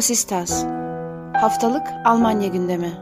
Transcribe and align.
Vasistas 0.00 0.64
Haftalık 1.40 1.86
Almanya 2.04 2.46
gündemi 2.48 2.92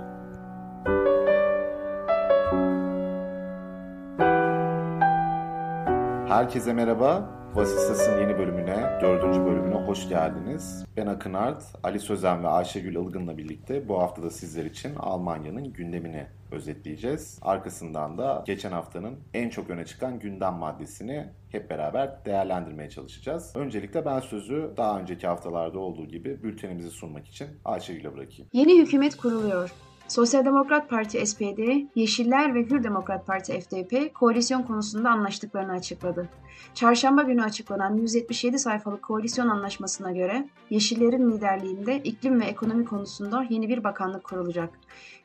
Herkese 6.29 6.73
merhaba. 6.73 7.38
Vasistas'ın 7.55 8.21
yeni 8.21 8.39
bölümüne, 8.39 8.99
dördüncü 9.03 9.45
bölümüne 9.45 9.75
hoş 9.75 10.09
geldiniz. 10.09 10.85
Ben 10.97 11.07
Akın 11.07 11.35
Art, 11.35 11.63
Ali 11.83 12.01
Sözen 12.01 12.45
ve 12.45 12.49
Ayşegül 12.49 12.95
Ilgın'la 12.97 13.39
birlikte 13.39 13.89
bu 13.89 13.99
hafta 14.03 14.23
da 14.23 14.31
sizler 14.31 14.65
için 14.65 14.95
Almanya'nın 14.95 15.73
gündemini 15.73 16.27
özetleyeceğiz. 16.53 17.39
Arkasından 17.43 18.19
da 18.19 18.45
geçen 18.47 18.73
haftanın 18.73 19.19
en 19.35 19.49
çok 19.49 19.71
öne 19.71 19.85
çıkan 19.85 20.19
gündem 20.19 20.55
maddesini 20.55 21.27
hep 21.51 21.71
beraber 21.71 22.25
değerlendirmeye 22.25 22.91
çalışacağız. 22.91 23.53
Öncelikle 23.57 24.05
ben 24.05 24.21
sözü 24.21 24.73
daha 24.77 25.01
önceki 25.01 25.27
haftalarda 25.27 25.79
olduğu 25.79 26.07
gibi 26.07 26.43
bültenimizi 26.43 26.91
sunmak 26.91 27.29
için 27.29 27.49
Ayşegül'e 27.65 28.17
bırakayım. 28.17 28.49
Yeni 28.53 28.83
hükümet 28.83 29.17
kuruluyor. 29.17 29.73
Sosyal 30.09 30.45
Demokrat 30.45 30.91
Parti 30.91 31.27
SPD, 31.27 31.59
Yeşiller 31.95 32.55
ve 32.55 32.63
Hür 32.63 32.85
Demokrat 32.85 33.27
Parti 33.27 33.61
FDP 33.61 34.15
koalisyon 34.15 34.63
konusunda 34.63 35.11
anlaştıklarını 35.11 35.73
açıkladı. 35.73 36.29
Çarşamba 36.75 37.23
günü 37.23 37.43
açıklanan 37.43 37.97
177 37.97 38.59
sayfalık 38.59 39.03
koalisyon 39.03 39.49
anlaşmasına 39.49 40.13
göre 40.13 40.49
Yeşillerin 40.71 41.31
liderliğinde 41.31 41.97
iklim 41.97 42.41
ve 42.41 42.45
ekonomi 42.45 42.85
konusunda 42.85 43.47
yeni 43.51 43.69
bir 43.69 43.85
bakanlık 43.85 44.25
kurulacak. 44.25 44.71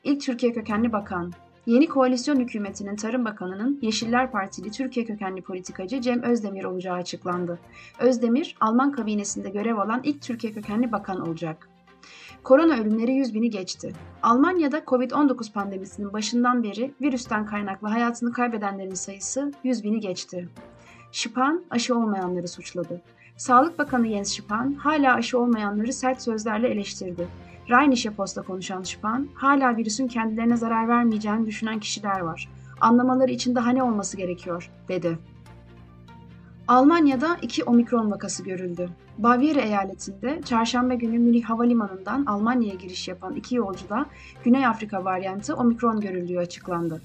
İlk 0.04 0.20
Türkiye 0.20 0.52
kökenli 0.52 0.92
bakan, 0.92 1.32
Yeni 1.66 1.86
koalisyon 1.86 2.40
hükümetinin 2.40 2.96
Tarım 2.96 3.24
Bakanı'nın 3.24 3.78
Yeşiller 3.82 4.30
Partili 4.30 4.70
Türkiye 4.70 5.06
kökenli 5.06 5.42
politikacı 5.42 6.00
Cem 6.00 6.22
Özdemir 6.22 6.64
olacağı 6.64 6.96
açıklandı. 6.96 7.58
Özdemir, 7.98 8.56
Alman 8.60 8.92
kabinesinde 8.92 9.50
görev 9.50 9.76
alan 9.76 10.00
ilk 10.04 10.22
Türkiye 10.22 10.52
kökenli 10.52 10.92
bakan 10.92 11.20
olacak. 11.20 11.68
Korona 12.44 12.74
ölümleri 12.74 13.12
100 13.12 13.34
bini 13.34 13.50
geçti. 13.50 13.92
Almanya'da 14.22 14.78
Covid-19 14.78 15.52
pandemisinin 15.52 16.12
başından 16.12 16.62
beri 16.62 16.94
virüsten 17.02 17.46
kaynaklı 17.46 17.88
hayatını 17.88 18.32
kaybedenlerin 18.32 18.94
sayısı 18.94 19.52
100 19.64 19.84
bini 19.84 20.00
geçti. 20.00 20.48
Spahn 21.12 21.56
aşı 21.70 21.98
olmayanları 21.98 22.48
suçladı. 22.48 23.02
Sağlık 23.36 23.78
Bakanı 23.78 24.08
Jens 24.08 24.36
Spahn 24.36 24.72
hala 24.72 25.14
aşı 25.14 25.38
olmayanları 25.38 25.92
sert 25.92 26.22
sözlerle 26.22 26.68
eleştirdi. 26.68 27.28
Rheinische 27.70 28.10
Post'a 28.10 28.42
konuşan 28.42 28.82
Spahn, 28.82 29.22
hala 29.34 29.76
virüsün 29.76 30.08
kendilerine 30.08 30.56
zarar 30.56 30.88
vermeyeceğini 30.88 31.46
düşünen 31.46 31.80
kişiler 31.80 32.20
var. 32.20 32.48
Anlamaları 32.80 33.30
için 33.30 33.54
daha 33.54 33.70
ne 33.70 33.82
olması 33.82 34.16
gerekiyor, 34.16 34.70
dedi. 34.88 35.18
Almanya'da 36.68 37.36
iki 37.42 37.64
omikron 37.64 38.10
vakası 38.10 38.44
görüldü. 38.44 38.88
Bavyera 39.18 39.60
eyaletinde 39.60 40.40
çarşamba 40.44 40.94
günü 40.94 41.18
Münih 41.18 41.44
Havalimanı'ndan 41.44 42.24
Almanya'ya 42.26 42.74
giriş 42.74 43.08
yapan 43.08 43.34
iki 43.34 43.54
yolcuda 43.54 44.06
Güney 44.44 44.66
Afrika 44.66 45.04
varyantı 45.04 45.54
omikron 45.54 46.00
görüldüğü 46.00 46.38
açıklandı. 46.38 47.02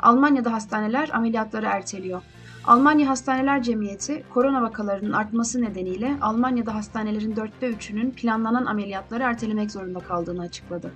Almanya'da 0.00 0.52
hastaneler 0.52 1.10
ameliyatları 1.12 1.66
erteliyor. 1.66 2.22
Almanya 2.66 3.08
Hastaneler 3.08 3.62
Cemiyeti, 3.62 4.24
korona 4.30 4.62
vakalarının 4.62 5.12
artması 5.12 5.62
nedeniyle 5.62 6.16
Almanya'da 6.20 6.74
hastanelerin 6.74 7.36
dörtte 7.36 7.68
üçünün 7.68 8.10
planlanan 8.10 8.66
ameliyatları 8.66 9.22
ertelemek 9.22 9.70
zorunda 9.70 9.98
kaldığını 9.98 10.42
açıkladı. 10.42 10.92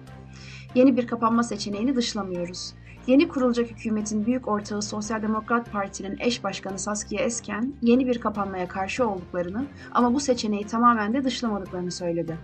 Yeni 0.75 0.97
bir 0.97 1.07
kapanma 1.07 1.43
seçeneğini 1.43 1.97
dışlamıyoruz. 1.97 2.75
Yeni 3.09 3.29
kurulacak 3.29 3.71
hükümetin 3.71 4.27
büyük 4.27 4.49
ortağı 4.49 4.83
Sosyal 4.83 5.23
Demokrat 5.23 5.73
Parti'nin 5.73 6.17
eş 6.21 6.45
başkanı 6.45 6.79
Saskia 6.79 7.23
Esken, 7.23 7.73
yeni 7.83 8.07
bir 8.07 8.21
kapanmaya 8.21 8.69
karşı 8.69 9.09
olduklarını 9.09 9.67
ama 9.93 10.15
bu 10.15 10.21
seçeneği 10.21 10.67
tamamen 10.67 11.15
de 11.15 11.25
dışlamadıklarını 11.25 11.91
söyledi. 11.91 12.39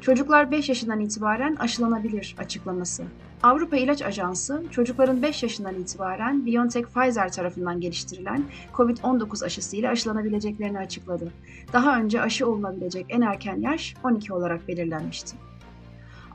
Çocuklar 0.00 0.50
5 0.50 0.68
yaşından 0.68 1.00
itibaren 1.00 1.54
aşılanabilir 1.54 2.36
açıklaması. 2.38 3.04
Avrupa 3.42 3.76
İlaç 3.76 4.02
Ajansı, 4.02 4.62
çocukların 4.70 5.22
5 5.22 5.42
yaşından 5.42 5.74
itibaren 5.74 6.46
BioNTech 6.46 6.86
Pfizer 6.86 7.32
tarafından 7.32 7.80
geliştirilen 7.80 8.44
COVID-19 8.74 9.44
aşısıyla 9.44 9.90
aşılanabileceklerini 9.90 10.78
açıkladı. 10.78 11.32
Daha 11.72 11.98
önce 11.98 12.20
aşı 12.20 12.48
olunabilecek 12.48 13.06
en 13.08 13.20
erken 13.20 13.60
yaş 13.60 13.94
12 14.04 14.32
olarak 14.32 14.68
belirlenmişti. 14.68 15.36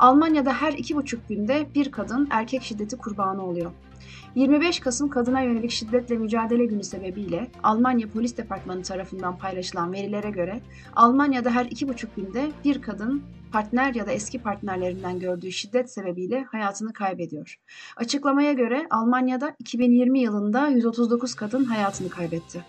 Almanya'da 0.01 0.53
her 0.53 0.73
iki 0.73 0.95
buçuk 0.95 1.29
günde 1.29 1.67
bir 1.75 1.91
kadın 1.91 2.27
erkek 2.31 2.63
şiddeti 2.63 2.97
kurbanı 2.97 3.45
oluyor. 3.45 3.71
25 4.35 4.79
Kasım 4.79 5.09
Kadına 5.09 5.41
Yönelik 5.41 5.71
Şiddetle 5.71 6.17
Mücadele 6.17 6.65
Günü 6.65 6.83
sebebiyle 6.83 7.47
Almanya 7.63 8.07
Polis 8.07 8.37
Departmanı 8.37 8.83
tarafından 8.83 9.37
paylaşılan 9.37 9.93
verilere 9.93 10.29
göre 10.29 10.61
Almanya'da 10.95 11.51
her 11.51 11.65
iki 11.65 11.87
buçuk 11.87 12.15
günde 12.15 12.51
bir 12.65 12.81
kadın 12.81 13.23
partner 13.51 13.95
ya 13.95 14.07
da 14.07 14.11
eski 14.11 14.39
partnerlerinden 14.39 15.19
gördüğü 15.19 15.51
şiddet 15.51 15.91
sebebiyle 15.91 16.43
hayatını 16.43 16.93
kaybediyor. 16.93 17.59
Açıklamaya 17.97 18.53
göre 18.53 18.87
Almanya'da 18.89 19.55
2020 19.59 20.19
yılında 20.19 20.67
139 20.67 21.35
kadın 21.35 21.65
hayatını 21.65 22.09
kaybetti. 22.09 22.65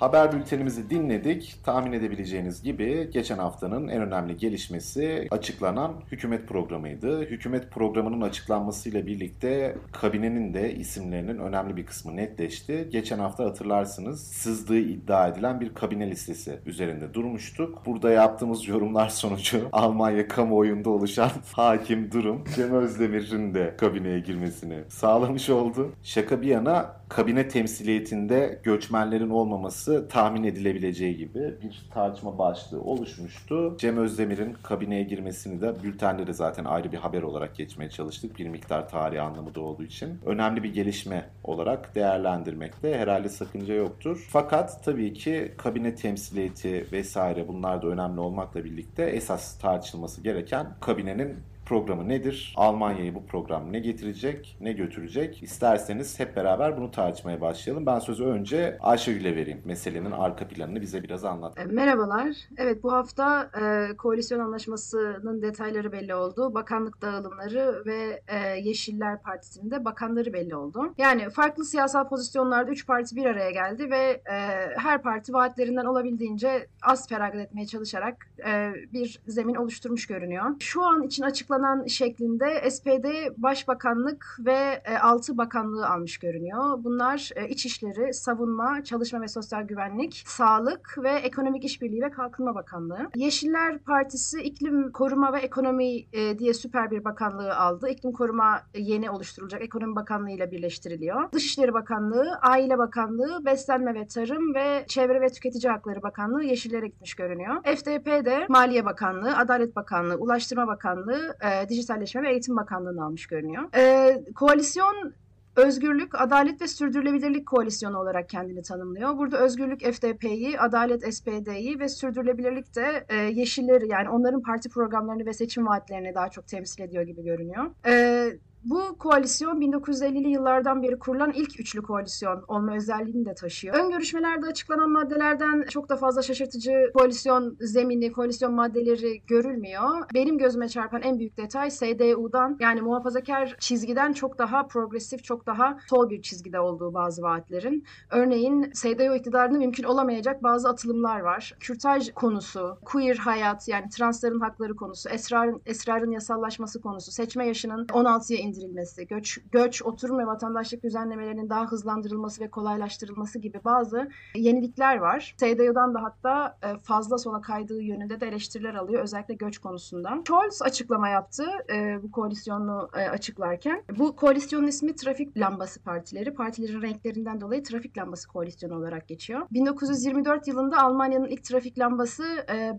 Haber 0.00 0.32
bültenimizi 0.32 0.90
dinledik. 0.90 1.60
Tahmin 1.64 1.92
edebileceğiniz 1.92 2.62
gibi 2.62 3.10
geçen 3.12 3.38
haftanın 3.38 3.88
en 3.88 4.02
önemli 4.02 4.36
gelişmesi 4.36 5.28
açıklanan 5.30 5.92
hükümet 6.12 6.48
programıydı. 6.48 7.20
Hükümet 7.20 7.70
programının 7.70 8.20
açıklanmasıyla 8.20 9.06
birlikte 9.06 9.76
kabinenin 9.92 10.54
de 10.54 10.74
isimlerinin 10.74 11.38
önemli 11.38 11.76
bir 11.76 11.86
kısmı 11.86 12.16
netleşti. 12.16 12.88
Geçen 12.92 13.18
hafta 13.18 13.44
hatırlarsınız 13.44 14.26
sızdığı 14.26 14.78
iddia 14.78 15.28
edilen 15.28 15.60
bir 15.60 15.74
kabine 15.74 16.10
listesi 16.10 16.58
üzerinde 16.66 17.14
durmuştuk. 17.14 17.86
Burada 17.86 18.10
yaptığımız 18.10 18.68
yorumlar 18.68 19.08
sonucu 19.08 19.68
Almanya 19.72 20.28
kamuoyunda 20.28 20.90
oluşan 20.90 21.30
hakim 21.52 22.12
durum 22.12 22.44
Cem 22.56 22.74
Özdemir'in 22.74 23.54
de 23.54 23.74
kabineye 23.78 24.20
girmesini 24.20 24.78
sağlamış 24.88 25.50
oldu. 25.50 25.92
Şaka 26.02 26.42
bir 26.42 26.48
yana 26.48 27.03
kabine 27.14 27.48
temsiliyetinde 27.48 28.60
göçmenlerin 28.62 29.30
olmaması 29.30 30.08
tahmin 30.08 30.44
edilebileceği 30.44 31.16
gibi 31.16 31.54
bir 31.62 31.86
tartışma 31.90 32.38
başlığı 32.38 32.80
oluşmuştu. 32.80 33.76
Cem 33.78 33.96
Özdemir'in 33.96 34.56
kabineye 34.62 35.02
girmesini 35.02 35.60
de 35.60 35.82
bültende 35.82 36.26
de 36.26 36.32
zaten 36.32 36.64
ayrı 36.64 36.92
bir 36.92 36.96
haber 36.96 37.22
olarak 37.22 37.56
geçmeye 37.56 37.90
çalıştık. 37.90 38.38
Bir 38.38 38.48
miktar 38.48 38.88
tarihi 38.88 39.20
anlamı 39.20 39.54
da 39.54 39.60
olduğu 39.60 39.82
için. 39.82 40.18
Önemli 40.26 40.62
bir 40.62 40.74
gelişme 40.74 41.30
olarak 41.44 41.94
değerlendirmekte 41.94 42.98
herhalde 42.98 43.28
sakınca 43.28 43.74
yoktur. 43.74 44.26
Fakat 44.30 44.84
tabii 44.84 45.12
ki 45.12 45.52
kabine 45.56 45.94
temsiliyeti 45.94 46.86
vesaire 46.92 47.48
bunlar 47.48 47.82
da 47.82 47.86
önemli 47.86 48.20
olmakla 48.20 48.64
birlikte 48.64 49.02
esas 49.02 49.58
tartışılması 49.58 50.22
gereken 50.22 50.66
kabinenin 50.80 51.36
programı 51.66 52.08
nedir? 52.08 52.54
Almanya'yı 52.56 53.14
bu 53.14 53.26
program 53.26 53.72
ne 53.72 53.78
getirecek, 53.78 54.56
ne 54.60 54.72
götürecek? 54.72 55.42
İsterseniz 55.42 56.20
hep 56.20 56.36
beraber 56.36 56.76
bunu 56.76 56.90
tartışmaya 56.90 57.40
başlayalım. 57.40 57.86
Ben 57.86 57.98
sözü 57.98 58.24
önce 58.24 58.78
Ayşegül'e 58.80 59.36
vereyim. 59.36 59.62
Meselenin 59.64 60.10
arka 60.10 60.48
planını 60.48 60.80
bize 60.80 61.02
biraz 61.02 61.24
anlat. 61.24 61.58
E, 61.58 61.64
merhabalar. 61.64 62.36
Evet 62.56 62.82
bu 62.82 62.92
hafta 62.92 63.50
e, 63.60 63.96
koalisyon 63.96 64.40
anlaşmasının 64.40 65.42
detayları 65.42 65.92
belli 65.92 66.14
oldu. 66.14 66.54
Bakanlık 66.54 67.02
dağılımları 67.02 67.82
ve 67.86 68.22
e, 68.28 68.38
Yeşiller 68.60 69.22
Partisi'nin 69.22 69.70
de 69.70 69.84
bakanları 69.84 70.32
belli 70.32 70.56
oldu. 70.56 70.94
Yani 70.98 71.30
farklı 71.30 71.64
siyasal 71.64 72.08
pozisyonlarda 72.08 72.70
üç 72.70 72.86
parti 72.86 73.16
bir 73.16 73.24
araya 73.24 73.50
geldi 73.50 73.90
ve 73.90 74.22
e, 74.30 74.36
her 74.76 75.02
parti 75.02 75.32
vaatlerinden 75.32 75.84
olabildiğince 75.84 76.66
az 76.82 77.08
feragat 77.08 77.40
etmeye 77.40 77.66
çalışarak 77.66 78.26
e, 78.46 78.72
bir 78.92 79.20
zemin 79.26 79.54
oluşturmuş 79.54 80.06
görünüyor. 80.06 80.44
Şu 80.60 80.82
an 80.82 81.02
için 81.02 81.22
açıklanan 81.22 81.53
açıklanan 81.54 81.86
şeklinde 81.86 82.70
SPD 82.70 83.06
Başbakanlık 83.36 84.36
ve 84.46 84.82
e, 84.84 84.98
6 84.98 85.38
bakanlığı 85.38 85.88
almış 85.88 86.18
görünüyor. 86.18 86.84
Bunlar 86.84 87.30
e, 87.36 87.48
İçişleri, 87.48 88.14
Savunma, 88.14 88.84
Çalışma 88.84 89.20
ve 89.20 89.28
Sosyal 89.28 89.62
Güvenlik, 89.62 90.24
Sağlık 90.26 90.98
ve 91.02 91.10
Ekonomik 91.10 91.64
İşbirliği 91.64 92.02
ve 92.02 92.10
Kalkınma 92.10 92.54
Bakanlığı. 92.54 93.10
Yeşiller 93.16 93.78
Partisi 93.78 94.40
İklim 94.40 94.92
Koruma 94.92 95.32
ve 95.32 95.38
Ekonomi 95.38 96.04
e, 96.12 96.38
diye 96.38 96.54
süper 96.54 96.90
bir 96.90 97.04
bakanlığı 97.04 97.56
aldı. 97.56 97.88
İklim 97.88 98.12
Koruma 98.12 98.60
yeni 98.74 99.10
oluşturulacak 99.10 99.62
Ekonomi 99.62 99.96
Bakanlığı 99.96 100.30
ile 100.30 100.50
birleştiriliyor. 100.50 101.32
Dışişleri 101.32 101.74
Bakanlığı, 101.74 102.38
Aile 102.42 102.78
Bakanlığı, 102.78 103.44
Beslenme 103.44 103.94
ve 103.94 104.06
Tarım 104.06 104.54
ve 104.54 104.84
Çevre 104.88 105.20
ve 105.20 105.28
Tüketici 105.28 105.72
Hakları 105.72 106.02
Bakanlığı 106.02 106.44
Yeşillere 106.44 106.86
gitmiş 106.86 107.14
görünüyor. 107.14 107.62
FDP 107.62 108.06
de 108.06 108.46
Maliye 108.48 108.84
Bakanlığı, 108.84 109.36
Adalet 109.36 109.76
Bakanlığı, 109.76 110.16
Ulaştırma 110.16 110.66
Bakanlığı, 110.66 111.36
e, 111.44 111.68
Dijitalleşme 111.68 112.22
ve 112.22 112.30
Eğitim 112.30 112.56
Bakanlığı'nı 112.56 113.04
almış 113.04 113.26
görünüyor. 113.26 113.62
E, 113.76 114.24
koalisyon 114.34 115.14
Özgürlük, 115.56 116.20
Adalet 116.20 116.60
ve 116.60 116.68
Sürdürülebilirlik 116.68 117.46
Koalisyonu 117.46 117.98
olarak 117.98 118.28
kendini 118.28 118.62
tanımlıyor. 118.62 119.18
Burada 119.18 119.38
özgürlük 119.38 119.80
FDP'yi, 119.80 120.60
adalet 120.60 121.14
SPD'yi 121.14 121.78
ve 121.78 121.88
sürdürülebilirlik 121.88 122.76
de 122.76 123.06
e, 123.08 123.16
Yeşilleri 123.16 123.88
yani 123.88 124.08
onların 124.08 124.42
parti 124.42 124.68
programlarını 124.68 125.26
ve 125.26 125.32
seçim 125.32 125.66
vaatlerini 125.66 126.14
daha 126.14 126.28
çok 126.28 126.48
temsil 126.48 126.82
ediyor 126.82 127.02
gibi 127.02 127.24
görünüyor. 127.24 127.70
E, 127.86 128.26
Bu 128.64 128.98
koalisyon 128.98 129.60
1950'li 129.60 130.28
yıllardan 130.28 130.82
beri 130.82 130.98
kurulan 130.98 131.32
ilk 131.32 131.60
üçlü 131.60 131.82
koalisyon 131.82 132.44
olma 132.48 132.76
özelliğini 132.76 133.26
de 133.26 133.34
taşıyor. 133.34 133.74
Ön 133.74 133.90
görüşmelerde 133.90 134.46
açıklanan 134.46 134.90
maddelerden 134.90 135.64
çok 135.70 135.88
da 135.88 135.96
fazla 135.96 136.22
şaşırtıcı 136.22 136.72
koalisyon 136.94 137.56
zemini, 137.60 138.12
koalisyon 138.12 138.54
maddeleri 138.54 139.22
görülmüyor. 139.26 140.06
Benim 140.14 140.38
gözüme 140.38 140.68
çarpan 140.68 141.02
en 141.02 141.18
büyük 141.18 141.36
detay 141.36 141.70
SDU'dan 141.70 142.56
yani 142.60 142.80
muhafazakar 142.80 143.56
çizgiden 143.60 144.12
çok 144.12 144.38
daha 144.38 144.66
progresif, 144.66 145.24
çok 145.24 145.46
daha 145.46 145.78
sol 145.88 146.10
bir 146.10 146.22
çizgide 146.22 146.60
olduğu 146.60 146.94
bazı 146.94 147.22
vaatlerin. 147.22 147.84
Örneğin 148.10 148.70
SDU 148.74 149.14
iktidarında 149.14 149.58
mümkün 149.58 149.84
olamayacak 149.84 150.42
bazı 150.42 150.68
atılımlar 150.68 151.20
var. 151.20 151.54
Kürtaj 151.60 152.12
konusu, 152.12 152.78
queer 152.84 153.16
hayat 153.16 153.68
yani 153.68 153.88
transların 153.88 154.40
hakları 154.40 154.76
konusu, 154.76 155.08
esrarın, 155.08 155.62
esrarın 155.66 156.10
yasallaşması 156.10 156.80
konusu, 156.80 157.12
seçme 157.12 157.46
yaşının 157.46 157.86
16'ya 157.86 158.38
indirilmesi, 158.54 159.06
göç, 159.06 159.38
göç, 159.52 159.82
oturum 159.82 160.18
ve 160.18 160.26
vatandaşlık 160.26 160.82
düzenlemelerinin 160.82 161.50
daha 161.50 161.66
hızlandırılması 161.66 162.40
ve 162.40 162.50
kolaylaştırılması 162.50 163.38
gibi 163.38 163.60
bazı 163.64 164.08
yenilikler 164.34 164.96
var. 164.96 165.34
SDU'dan 165.36 165.94
da 165.94 166.02
hatta 166.02 166.58
e, 166.62 166.78
fazla 166.78 167.18
sola 167.18 167.40
kaydığı 167.40 167.82
yönünde 167.82 168.20
de 168.20 168.26
eleştiriler 168.26 168.74
alıyor 168.74 169.02
özellikle 169.02 169.34
göç 169.34 169.58
konusunda. 169.58 170.22
Scholz 170.26 170.62
açıklama 170.62 171.08
yaptı 171.08 171.44
e, 171.72 172.02
bu 172.02 172.10
koalisyonu 172.10 172.90
e, 172.96 173.08
açıklarken. 173.08 173.82
Bu 173.98 174.16
koalisyonun 174.16 174.66
ismi 174.66 174.96
Trafik 174.96 175.38
Lambası 175.38 175.82
Partileri. 175.82 176.34
Partilerin 176.34 176.82
renklerinden 176.82 177.40
dolayı 177.40 177.62
Trafik 177.62 177.98
Lambası 177.98 178.28
Koalisyonu 178.28 178.76
olarak 178.76 179.08
geçiyor. 179.08 179.46
1924 179.52 180.48
yılında 180.48 180.82
Almanya'nın 180.82 181.28
ilk 181.28 181.44
trafik 181.44 181.78
lambası 181.78 182.24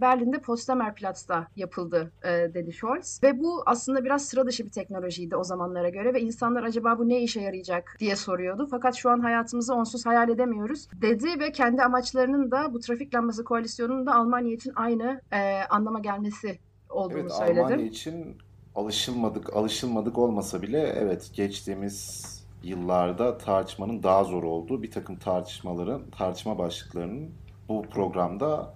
Berlin'de 0.01 0.41
Potsdamer 0.41 0.95
Platz'ta 0.95 1.47
yapıldı 1.55 2.11
dedi 2.23 2.73
Scholz. 2.73 3.19
Ve 3.23 3.39
bu 3.39 3.63
aslında 3.65 4.05
biraz 4.05 4.25
sıra 4.25 4.47
dışı 4.47 4.65
bir 4.65 4.71
teknolojiydi 4.71 5.35
o 5.35 5.43
zamanlara 5.65 5.89
göre 5.89 6.13
ve 6.13 6.21
insanlar 6.21 6.63
acaba 6.63 6.99
bu 6.99 7.09
ne 7.09 7.21
işe 7.21 7.41
yarayacak 7.41 7.97
diye 7.99 8.15
soruyordu. 8.15 8.67
Fakat 8.71 8.95
şu 8.95 9.09
an 9.09 9.19
hayatımızı 9.19 9.73
onsuz 9.73 10.05
hayal 10.05 10.29
edemiyoruz 10.29 10.87
dedi 11.01 11.39
ve 11.39 11.51
kendi 11.51 11.81
amaçlarının 11.81 12.51
da 12.51 12.73
bu 12.73 12.79
trafik 12.79 13.15
lambası 13.15 13.43
koalisyonunun 13.43 14.05
da 14.05 14.15
Almanya 14.15 14.53
için 14.53 14.71
aynı 14.75 15.21
e, 15.31 15.61
anlama 15.69 15.99
gelmesi 15.99 16.59
olduğunu 16.89 17.19
evet, 17.19 17.31
söyledi. 17.31 17.61
Almanya 17.61 17.85
için 17.85 18.37
alışılmadık 18.75 19.55
alışılmadık 19.55 20.17
olmasa 20.17 20.61
bile 20.61 20.79
evet 20.79 21.31
geçtiğimiz 21.33 22.25
yıllarda 22.63 23.37
tartışmanın 23.37 24.03
daha 24.03 24.23
zor 24.23 24.43
olduğu 24.43 24.83
bir 24.83 24.91
takım 24.91 25.15
tartışmaların 25.15 26.01
tartışma 26.17 26.57
başlıklarının 26.57 27.29
bu 27.69 27.81
programda 27.81 28.73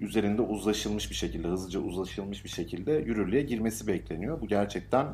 üzerinde 0.00 0.42
uzlaşılmış 0.42 1.10
bir 1.10 1.14
şekilde, 1.14 1.48
hızlıca 1.48 1.80
uzlaşılmış 1.80 2.44
bir 2.44 2.50
şekilde 2.50 2.92
yürürlüğe 2.92 3.42
girmesi 3.42 3.86
bekleniyor. 3.86 4.40
Bu 4.40 4.46
gerçekten 4.46 5.06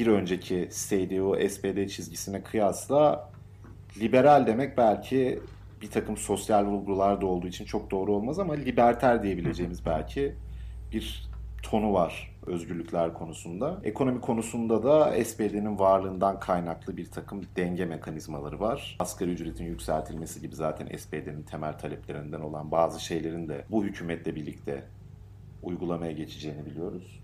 bir 0.00 0.06
önceki 0.06 0.68
CDU, 0.72 1.48
SPD 1.48 1.88
çizgisine 1.88 2.42
kıyasla 2.42 3.30
liberal 4.00 4.46
demek 4.46 4.78
belki 4.78 5.40
bir 5.82 5.90
takım 5.90 6.16
sosyal 6.16 6.66
vurgular 6.66 7.20
da 7.20 7.26
olduğu 7.26 7.46
için 7.46 7.64
çok 7.64 7.90
doğru 7.90 8.12
olmaz 8.12 8.38
ama 8.38 8.54
liberter 8.54 9.22
diyebileceğimiz 9.22 9.86
belki 9.86 10.34
bir 10.92 11.30
tonu 11.62 11.92
var 11.92 12.36
özgürlükler 12.46 13.14
konusunda. 13.14 13.80
Ekonomi 13.84 14.20
konusunda 14.20 14.82
da 14.82 15.24
SPD'nin 15.24 15.78
varlığından 15.78 16.40
kaynaklı 16.40 16.96
bir 16.96 17.10
takım 17.10 17.42
denge 17.56 17.84
mekanizmaları 17.84 18.60
var. 18.60 18.96
Asgari 18.98 19.30
ücretin 19.30 19.64
yükseltilmesi 19.64 20.40
gibi 20.40 20.54
zaten 20.54 20.96
SPD'nin 20.96 21.42
temel 21.42 21.78
taleplerinden 21.78 22.40
olan 22.40 22.70
bazı 22.70 23.04
şeylerin 23.04 23.48
de 23.48 23.64
bu 23.70 23.84
hükümetle 23.84 24.34
birlikte 24.34 24.84
uygulamaya 25.62 26.12
geçeceğini 26.12 26.66
biliyoruz. 26.66 27.20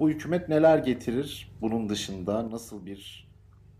Bu 0.00 0.10
hükümet 0.10 0.48
neler 0.48 0.78
getirir? 0.78 1.52
Bunun 1.60 1.88
dışında 1.88 2.50
nasıl 2.50 2.86
bir 2.86 3.28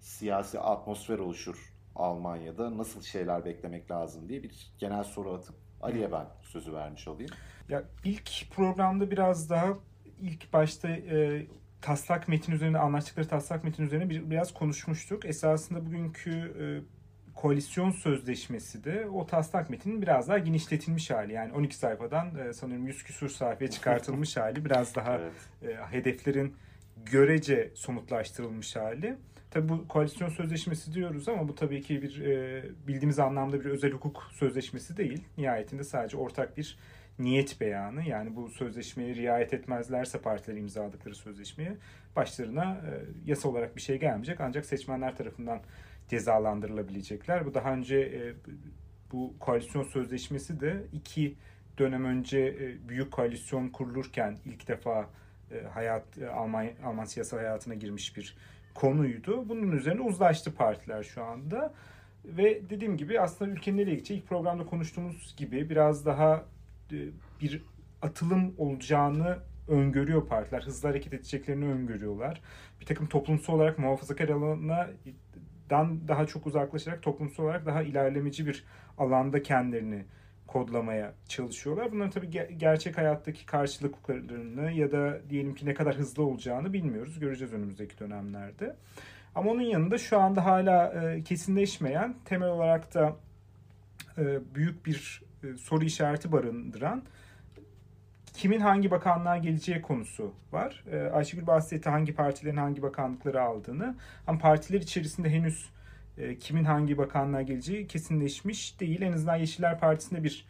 siyasi 0.00 0.60
atmosfer 0.60 1.18
oluşur 1.18 1.72
Almanya'da? 1.96 2.78
Nasıl 2.78 3.02
şeyler 3.02 3.44
beklemek 3.44 3.90
lazım 3.90 4.28
diye 4.28 4.42
bir 4.42 4.72
genel 4.78 5.04
soru 5.04 5.32
atıp 5.32 5.54
Ali'ye 5.82 6.12
ben 6.12 6.26
sözü 6.42 6.72
vermiş 6.72 7.08
olayım. 7.08 7.30
Ya 7.68 7.82
ilk 8.04 8.50
programda 8.50 9.10
biraz 9.10 9.50
daha 9.50 9.66
ilk 10.18 10.52
başta 10.52 10.88
e, 10.88 11.46
taslak 11.82 12.28
metin 12.28 12.52
üzerinde 12.52 12.78
anlaştıkları 12.78 13.28
taslak 13.28 13.64
metin 13.64 13.86
üzerine 13.86 14.10
bir, 14.10 14.30
biraz 14.30 14.54
konuşmuştuk. 14.54 15.24
Esasında 15.24 15.86
bugünkü 15.86 16.30
e, 16.30 16.64
koalisyon 17.40 17.90
sözleşmesi 17.90 18.84
de 18.84 19.06
o 19.06 19.26
taslak 19.26 19.70
metinin 19.70 20.02
biraz 20.02 20.28
daha 20.28 20.38
genişletilmiş 20.38 21.10
hali. 21.10 21.32
Yani 21.32 21.52
12 21.52 21.76
sayfadan 21.76 22.38
e, 22.38 22.52
sanıyorum 22.52 22.86
100 22.86 23.02
küsur 23.02 23.28
sayfaya 23.28 23.70
çıkartılmış 23.70 24.36
hali. 24.36 24.64
Biraz 24.64 24.94
daha 24.94 25.18
evet. 25.62 25.78
e, 25.78 25.96
hedeflerin 25.96 26.54
görece 26.96 27.70
somutlaştırılmış 27.74 28.76
hali. 28.76 29.16
Tabi 29.50 29.68
bu 29.68 29.88
koalisyon 29.88 30.28
sözleşmesi 30.28 30.94
diyoruz 30.94 31.28
ama 31.28 31.48
bu 31.48 31.54
tabii 31.54 31.82
ki 31.82 32.02
bir 32.02 32.20
e, 32.20 32.64
bildiğimiz 32.86 33.18
anlamda 33.18 33.60
bir 33.60 33.70
özel 33.70 33.90
hukuk 33.90 34.28
sözleşmesi 34.32 34.96
değil. 34.96 35.24
Nihayetinde 35.38 35.84
sadece 35.84 36.16
ortak 36.16 36.56
bir 36.56 36.78
niyet 37.18 37.60
beyanı 37.60 38.02
yani 38.02 38.36
bu 38.36 38.48
sözleşmeye 38.48 39.14
riayet 39.14 39.54
etmezlerse 39.54 40.20
partiler 40.20 40.56
imzaladıkları 40.56 41.14
sözleşmeye 41.14 41.76
başlarına 42.16 42.64
e, 42.64 42.90
yasa 43.24 43.48
olarak 43.48 43.76
bir 43.76 43.80
şey 43.80 44.00
gelmeyecek 44.00 44.40
ancak 44.40 44.66
seçmenler 44.66 45.16
tarafından 45.16 45.60
cezalandırılabilecekler. 46.10 47.46
Bu 47.46 47.54
daha 47.54 47.72
önce 47.72 47.98
e, 47.98 48.34
bu 49.12 49.34
koalisyon 49.40 49.82
sözleşmesi 49.82 50.60
de 50.60 50.86
iki 50.92 51.36
dönem 51.78 52.04
önce 52.04 52.38
e, 52.38 52.88
büyük 52.88 53.12
koalisyon 53.12 53.68
kurulurken 53.68 54.38
ilk 54.44 54.68
defa 54.68 55.10
e, 55.50 55.62
hayat 55.62 56.18
e, 56.18 56.28
Alman 56.28 56.68
Alman 56.84 57.04
siyasal 57.04 57.38
hayatına 57.38 57.74
girmiş 57.74 58.16
bir 58.16 58.36
konuydu. 58.74 59.48
Bunun 59.48 59.72
üzerine 59.72 60.00
uzlaştı 60.00 60.54
partiler 60.54 61.02
şu 61.02 61.24
anda. 61.24 61.74
Ve 62.24 62.70
dediğim 62.70 62.96
gibi 62.96 63.20
aslında 63.20 63.50
ülkenin 63.50 63.76
nereye 63.76 63.94
gideceği 63.94 64.20
ilk 64.20 64.28
programda 64.28 64.66
konuştuğumuz 64.66 65.34
gibi 65.36 65.70
biraz 65.70 66.06
daha 66.06 66.44
bir 67.40 67.62
atılım 68.02 68.54
olacağını 68.58 69.38
öngörüyor 69.68 70.26
partiler. 70.26 70.62
Hızlı 70.62 70.88
hareket 70.88 71.14
edeceklerini 71.14 71.64
öngörüyorlar. 71.64 72.40
Bir 72.80 72.86
takım 72.86 73.06
toplumsal 73.06 73.54
olarak 73.54 73.78
muhafazakar 73.78 74.28
alana 74.28 74.90
dan 75.70 76.08
daha 76.08 76.26
çok 76.26 76.46
uzaklaşarak 76.46 77.02
toplumsal 77.02 77.44
olarak 77.44 77.66
daha 77.66 77.82
ilerlemeci 77.82 78.46
bir 78.46 78.64
alanda 78.98 79.42
kendilerini 79.42 80.04
kodlamaya 80.46 81.14
çalışıyorlar. 81.28 81.92
Bunların 81.92 82.10
tabii 82.10 82.30
gerçek 82.58 82.98
hayattaki 82.98 83.46
karşılıklarını 83.46 84.72
ya 84.72 84.92
da 84.92 85.20
diyelim 85.30 85.54
ki 85.54 85.66
ne 85.66 85.74
kadar 85.74 85.94
hızlı 85.94 86.22
olacağını 86.22 86.72
bilmiyoruz. 86.72 87.20
Göreceğiz 87.20 87.52
önümüzdeki 87.52 87.98
dönemlerde. 87.98 88.76
Ama 89.34 89.50
onun 89.50 89.62
yanında 89.62 89.98
şu 89.98 90.18
anda 90.18 90.44
hala 90.44 90.86
e, 90.86 91.22
kesinleşmeyen, 91.22 92.14
temel 92.24 92.48
olarak 92.48 92.94
da 92.94 93.16
e, 94.18 94.54
büyük 94.54 94.86
bir 94.86 95.22
e, 95.44 95.56
soru 95.56 95.84
işareti 95.84 96.32
barındıran 96.32 97.02
kimin 98.34 98.60
hangi 98.60 98.90
bakanlığa 98.90 99.36
geleceği 99.36 99.82
konusu 99.82 100.34
var. 100.52 100.84
E, 100.92 100.98
Ayşegül 100.98 101.46
bahsetti 101.46 101.88
hangi 101.90 102.14
partilerin 102.14 102.56
hangi 102.56 102.82
bakanlıkları 102.82 103.42
aldığını. 103.42 103.96
Ama 104.26 104.38
partiler 104.38 104.80
içerisinde 104.80 105.30
henüz 105.30 105.70
e, 106.18 106.38
kimin 106.38 106.64
hangi 106.64 106.98
bakanlığa 106.98 107.42
geleceği 107.42 107.86
kesinleşmiş 107.86 108.80
değil. 108.80 109.02
En 109.02 109.12
azından 109.12 109.36
Yeşiller 109.36 109.78
Partisi'nde 109.78 110.24
bir 110.24 110.46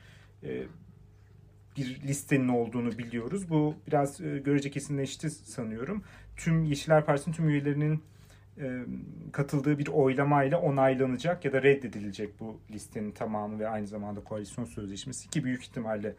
bir 1.77 2.01
listenin 2.03 2.49
olduğunu 2.49 2.99
biliyoruz. 2.99 3.51
Bu 3.51 3.75
biraz 3.87 4.19
görece 4.19 4.71
kesinleşti 4.71 5.31
sanıyorum. 5.31 6.03
Tüm 6.37 6.65
Yeşiller 6.65 7.05
Partisi'nin 7.05 7.35
tüm 7.35 7.49
üyelerinin 7.49 8.03
e, 8.59 8.81
katıldığı 9.33 9.79
bir 9.79 9.87
oylamayla 9.87 10.61
onaylanacak 10.61 11.45
ya 11.45 11.53
da 11.53 11.63
reddedilecek 11.63 12.41
bu 12.41 12.61
listenin 12.71 13.11
tamamı 13.11 13.59
ve 13.59 13.69
aynı 13.69 13.87
zamanda 13.87 14.21
koalisyon 14.25 14.65
sözleşmesi 14.65 15.31
ki 15.31 15.45
büyük 15.45 15.63
ihtimalle 15.63 16.15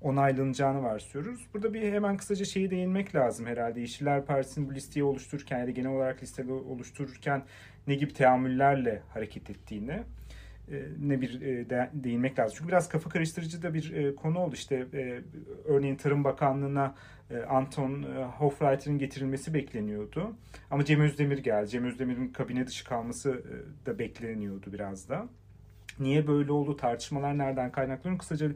onaylanacağını 0.00 0.82
varsayıyoruz. 0.82 1.46
Burada 1.54 1.74
bir 1.74 1.92
hemen 1.92 2.16
kısaca 2.16 2.44
şeyi 2.44 2.70
değinmek 2.70 3.14
lazım 3.14 3.46
herhalde. 3.46 3.80
Yeşiller 3.80 4.24
Partisi'nin 4.24 4.68
bu 4.68 4.74
listeyi 4.74 5.04
oluştururken 5.04 5.58
ya 5.58 5.66
da 5.66 5.70
genel 5.70 5.90
olarak 5.90 6.22
listeyi 6.22 6.50
oluştururken 6.50 7.42
ne 7.86 7.94
gibi 7.94 8.12
teamüllerle 8.12 9.02
hareket 9.14 9.50
ettiğini 9.50 10.02
e, 10.72 10.82
ne 11.00 11.20
bir 11.20 11.40
e, 11.40 11.70
de, 11.70 11.90
değinmek 11.92 12.38
lazım. 12.38 12.54
Çünkü 12.58 12.68
biraz 12.68 12.88
kafa 12.88 13.10
karıştırıcı 13.10 13.62
da 13.62 13.74
bir 13.74 13.92
e, 13.92 14.14
konu 14.14 14.38
oldu. 14.38 14.54
İşte 14.54 14.86
e, 14.94 15.20
örneğin 15.64 15.96
Tarım 15.96 16.24
Bakanlığı'na 16.24 16.94
e, 17.30 17.38
Anton 17.38 18.02
e, 18.02 18.24
Hofreiter'in 18.24 18.98
getirilmesi 18.98 19.54
bekleniyordu. 19.54 20.36
Ama 20.70 20.84
Cem 20.84 21.00
Özdemir 21.00 21.38
geldi. 21.38 21.68
Cem 21.68 21.84
Özdemir'in 21.84 22.28
kabine 22.28 22.66
dışı 22.66 22.84
kalması 22.84 23.30
e, 23.30 23.86
da 23.86 23.98
bekleniyordu 23.98 24.72
biraz 24.72 25.08
da. 25.08 25.28
Niye 26.00 26.26
böyle 26.26 26.52
oldu? 26.52 26.76
Tartışmalar 26.76 27.38
nereden 27.38 27.72
kaynaklanıyor? 27.72 28.18
Kısaca 28.18 28.50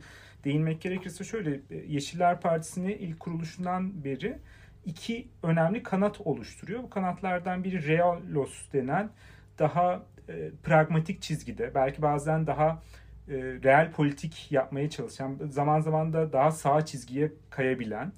değinmek 0.44 0.80
gerekirse 0.80 1.24
şöyle 1.24 1.60
Yeşiller 1.86 2.40
Partisi'ni 2.40 2.92
ilk 2.92 3.20
kuruluşundan 3.20 4.04
beri 4.04 4.38
iki 4.84 5.28
önemli 5.42 5.82
kanat 5.82 6.20
oluşturuyor. 6.20 6.82
Bu 6.82 6.90
kanatlardan 6.90 7.64
biri 7.64 7.86
Realos 7.86 8.72
denen 8.72 9.10
daha 9.58 10.02
e, 10.28 10.50
pragmatik 10.62 11.22
çizgide 11.22 11.74
belki 11.74 12.02
bazen 12.02 12.46
daha 12.46 12.82
e, 13.28 13.34
real 13.36 13.92
politik 13.92 14.52
yapmaya 14.52 14.90
çalışan 14.90 15.38
zaman 15.50 15.80
zaman 15.80 16.12
da 16.12 16.32
daha 16.32 16.50
sağ 16.50 16.86
çizgiye 16.86 17.32
kayabilen 17.50 18.12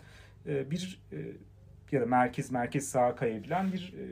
e, 0.47 0.71
bir 0.71 1.01
e, 1.13 1.17
ya 1.93 2.01
da 2.01 2.07
merkez 2.07 2.51
merkez 2.51 2.89
sağa 2.89 3.15
kayabilen 3.15 3.73
bir 3.73 3.95
e, 3.99 4.05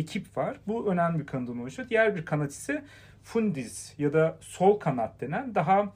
ekip 0.00 0.36
var. 0.36 0.60
Bu 0.66 0.92
önemli 0.92 1.18
bir 1.18 1.26
kanadın 1.26 1.58
oluşuyor. 1.58 1.88
Diğer 1.88 2.16
bir 2.16 2.24
kanat 2.24 2.50
ise 2.50 2.84
fundis 3.26 3.94
ya 3.98 4.12
da 4.12 4.38
sol 4.40 4.80
kanat 4.80 5.20
denen 5.20 5.54
daha 5.54 5.92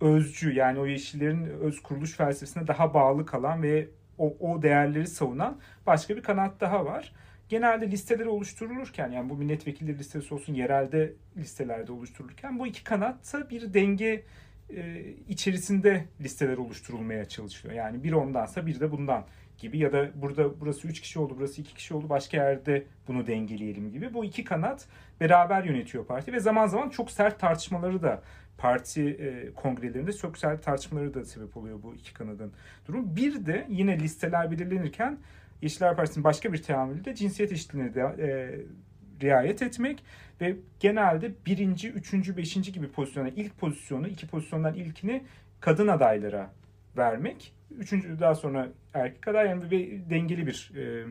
özcü 0.00 0.52
yani 0.52 0.78
o 0.78 0.86
yeşillerin 0.86 1.44
öz 1.44 1.82
kuruluş 1.82 2.12
felsefesine 2.16 2.66
daha 2.66 2.94
bağlı 2.94 3.26
kalan 3.26 3.62
ve 3.62 3.88
o, 4.18 4.36
o 4.40 4.62
değerleri 4.62 5.06
savunan 5.06 5.58
başka 5.86 6.16
bir 6.16 6.22
kanat 6.22 6.60
daha 6.60 6.84
var. 6.84 7.12
Genelde 7.48 7.90
listeler 7.90 8.26
oluşturulurken 8.26 9.10
yani 9.10 9.30
bu 9.30 9.36
milletvekilleri 9.36 9.98
listesi 9.98 10.34
olsun 10.34 10.54
yerelde 10.54 11.12
listelerde 11.36 11.92
oluşturulurken 11.92 12.58
bu 12.58 12.66
iki 12.66 12.84
kanatta 12.84 13.50
bir 13.50 13.74
denge 13.74 14.24
e, 14.70 15.04
içerisinde 15.28 16.04
listeler 16.20 16.56
oluşturulmaya 16.56 17.24
çalışıyor. 17.24 17.74
Yani 17.74 18.04
bir 18.04 18.12
ondansa 18.12 18.66
bir 18.66 18.80
de 18.80 18.90
bundan 18.90 19.24
gibi 19.58 19.78
ya 19.78 19.92
da 19.92 20.10
burada 20.14 20.60
burası 20.60 20.88
3 20.88 21.00
kişi 21.00 21.18
oldu, 21.18 21.34
burası 21.38 21.60
2 21.60 21.74
kişi 21.74 21.94
oldu, 21.94 22.08
başka 22.08 22.36
yerde 22.36 22.84
bunu 23.08 23.26
dengeleyelim 23.26 23.92
gibi. 23.92 24.14
Bu 24.14 24.24
iki 24.24 24.44
kanat 24.44 24.86
beraber 25.20 25.64
yönetiyor 25.64 26.06
parti 26.06 26.32
ve 26.32 26.40
zaman 26.40 26.66
zaman 26.66 26.88
çok 26.88 27.10
sert 27.10 27.40
tartışmaları 27.40 28.02
da 28.02 28.22
parti 28.58 29.08
e, 29.08 29.52
kongrelerinde 29.54 30.12
çok 30.12 30.38
sert 30.38 30.62
tartışmaları 30.62 31.14
da 31.14 31.24
sebep 31.24 31.56
oluyor 31.56 31.82
bu 31.82 31.94
iki 31.94 32.14
kanadın 32.14 32.52
durum. 32.88 33.16
Bir 33.16 33.46
de 33.46 33.66
yine 33.68 34.00
listeler 34.00 34.50
belirlenirken 34.50 35.18
Yeşiller 35.62 35.96
Partisi'nin 35.96 36.24
başka 36.24 36.52
bir 36.52 36.62
teamülü 36.62 37.04
de 37.04 37.14
cinsiyet 37.14 37.52
eşitliğine 37.52 37.94
de 37.94 38.00
e, 38.00 38.28
riayet 39.22 39.62
etmek 39.62 40.04
ve 40.40 40.56
genelde 40.80 41.32
birinci, 41.46 41.90
üçüncü, 41.90 42.36
beşinci 42.36 42.72
gibi 42.72 42.88
pozisyona 42.88 43.28
ilk 43.28 43.58
pozisyonu, 43.58 44.08
iki 44.08 44.26
pozisyondan 44.26 44.74
ilkini 44.74 45.24
kadın 45.60 45.88
adaylara 45.88 46.50
vermek. 46.96 47.57
Üçüncü 47.70 48.20
daha 48.20 48.34
sonra 48.34 48.68
erkek 48.94 49.28
aday 49.28 49.46
yani 49.46 49.70
bir 49.70 50.10
dengeli 50.10 50.46
bir 50.46 50.72
e, 50.76 51.04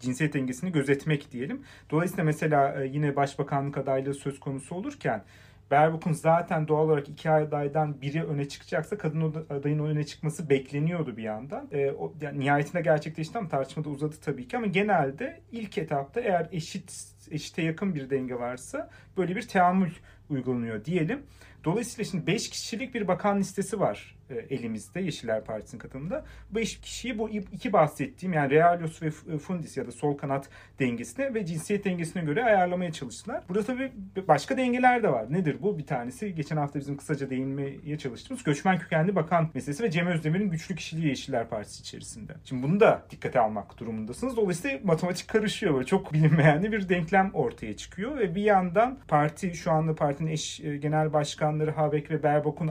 cinsiyet 0.00 0.34
dengesini 0.34 0.72
gözetmek 0.72 1.32
diyelim. 1.32 1.62
Dolayısıyla 1.90 2.24
mesela 2.24 2.82
e, 2.82 2.86
yine 2.86 3.16
başbakanlık 3.16 3.78
adaylığı 3.78 4.14
söz 4.14 4.40
konusu 4.40 4.74
olurken 4.74 5.24
Berbuk'un 5.70 6.12
zaten 6.12 6.68
doğal 6.68 6.84
olarak 6.84 7.08
iki 7.08 7.30
adaydan 7.30 8.00
biri 8.00 8.24
öne 8.24 8.48
çıkacaksa 8.48 8.98
kadın 8.98 9.46
adayın 9.50 9.78
öne 9.78 10.06
çıkması 10.06 10.50
bekleniyordu 10.50 11.16
bir 11.16 11.22
yandan. 11.22 11.68
E, 11.72 11.90
o, 11.90 12.14
yani 12.20 12.40
nihayetinde 12.40 12.82
gerçekleşti 12.82 13.38
ama 13.38 13.48
tartışmada 13.48 13.88
uzadı 13.88 14.16
tabii 14.24 14.48
ki 14.48 14.56
ama 14.56 14.66
genelde 14.66 15.40
ilk 15.52 15.78
etapta 15.78 16.20
eğer 16.20 16.48
eşit 16.52 16.92
eşite 17.30 17.62
yakın 17.62 17.94
bir 17.94 18.10
denge 18.10 18.34
varsa 18.34 18.90
böyle 19.16 19.36
bir 19.36 19.48
teamül 19.48 19.90
uygulanıyor 20.30 20.84
diyelim. 20.84 21.22
Dolayısıyla 21.64 22.10
şimdi 22.10 22.26
5 22.26 22.50
kişilik 22.50 22.94
bir 22.94 23.08
bakan 23.08 23.40
listesi 23.40 23.80
var 23.80 24.18
e, 24.30 24.34
elimizde 24.34 25.00
Yeşiller 25.00 25.44
Partisi'nin 25.44 25.80
katılımında. 25.80 26.24
5 26.50 26.80
kişiyi 26.80 27.18
bu 27.18 27.28
iki 27.28 27.72
bahsettiğim 27.72 28.32
yani 28.32 28.50
Realos 28.50 29.02
ve 29.02 29.10
Fundis 29.38 29.76
ya 29.76 29.86
da 29.86 29.92
sol 29.92 30.16
kanat 30.16 30.48
dengesine 30.78 31.34
ve 31.34 31.46
cinsiyet 31.46 31.84
dengesine 31.84 32.24
göre 32.24 32.44
ayarlamaya 32.44 32.92
çalıştılar. 32.92 33.44
Burada 33.48 33.62
tabii 33.62 33.92
başka 34.28 34.56
dengeler 34.56 35.02
de 35.02 35.12
var. 35.12 35.32
Nedir 35.32 35.56
bu? 35.62 35.78
Bir 35.78 35.86
tanesi 35.86 36.34
geçen 36.34 36.56
hafta 36.56 36.78
bizim 36.78 36.96
kısaca 36.96 37.30
değinmeye 37.30 37.98
çalıştığımız 37.98 38.44
göçmen 38.44 38.78
kökenli 38.78 39.16
bakan 39.16 39.50
meselesi 39.54 39.82
ve 39.82 39.90
Cem 39.90 40.06
Özdemir'in 40.06 40.50
güçlü 40.50 40.74
kişiliği 40.74 41.08
Yeşiller 41.08 41.48
Partisi 41.48 41.80
içerisinde. 41.80 42.32
Şimdi 42.44 42.62
bunu 42.62 42.80
da 42.80 43.02
dikkate 43.10 43.40
almak 43.40 43.78
durumundasınız. 43.78 44.36
Dolayısıyla 44.36 44.78
matematik 44.84 45.28
karışıyor. 45.28 45.74
Böyle 45.74 45.86
çok 45.86 46.12
bilinmeyen 46.12 46.62
bir 46.62 46.88
denklem 46.88 47.30
ortaya 47.34 47.76
çıkıyor 47.76 48.18
ve 48.18 48.34
bir 48.34 48.42
yandan 48.42 48.98
parti 49.08 49.54
şu 49.54 49.70
anda 49.70 49.94
partinin 50.18 50.32
eş 50.32 50.60
e, 50.60 50.76
genel 50.76 51.12
başkanları 51.12 51.70
Habeck 51.70 52.10
ve 52.10 52.22
Berbok'un 52.22 52.70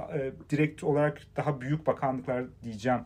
direkt 0.50 0.84
olarak 0.84 1.22
daha 1.38 1.62
büyük 1.62 1.88
bakanlıklar 1.88 2.44
diyeceğim 2.64 3.00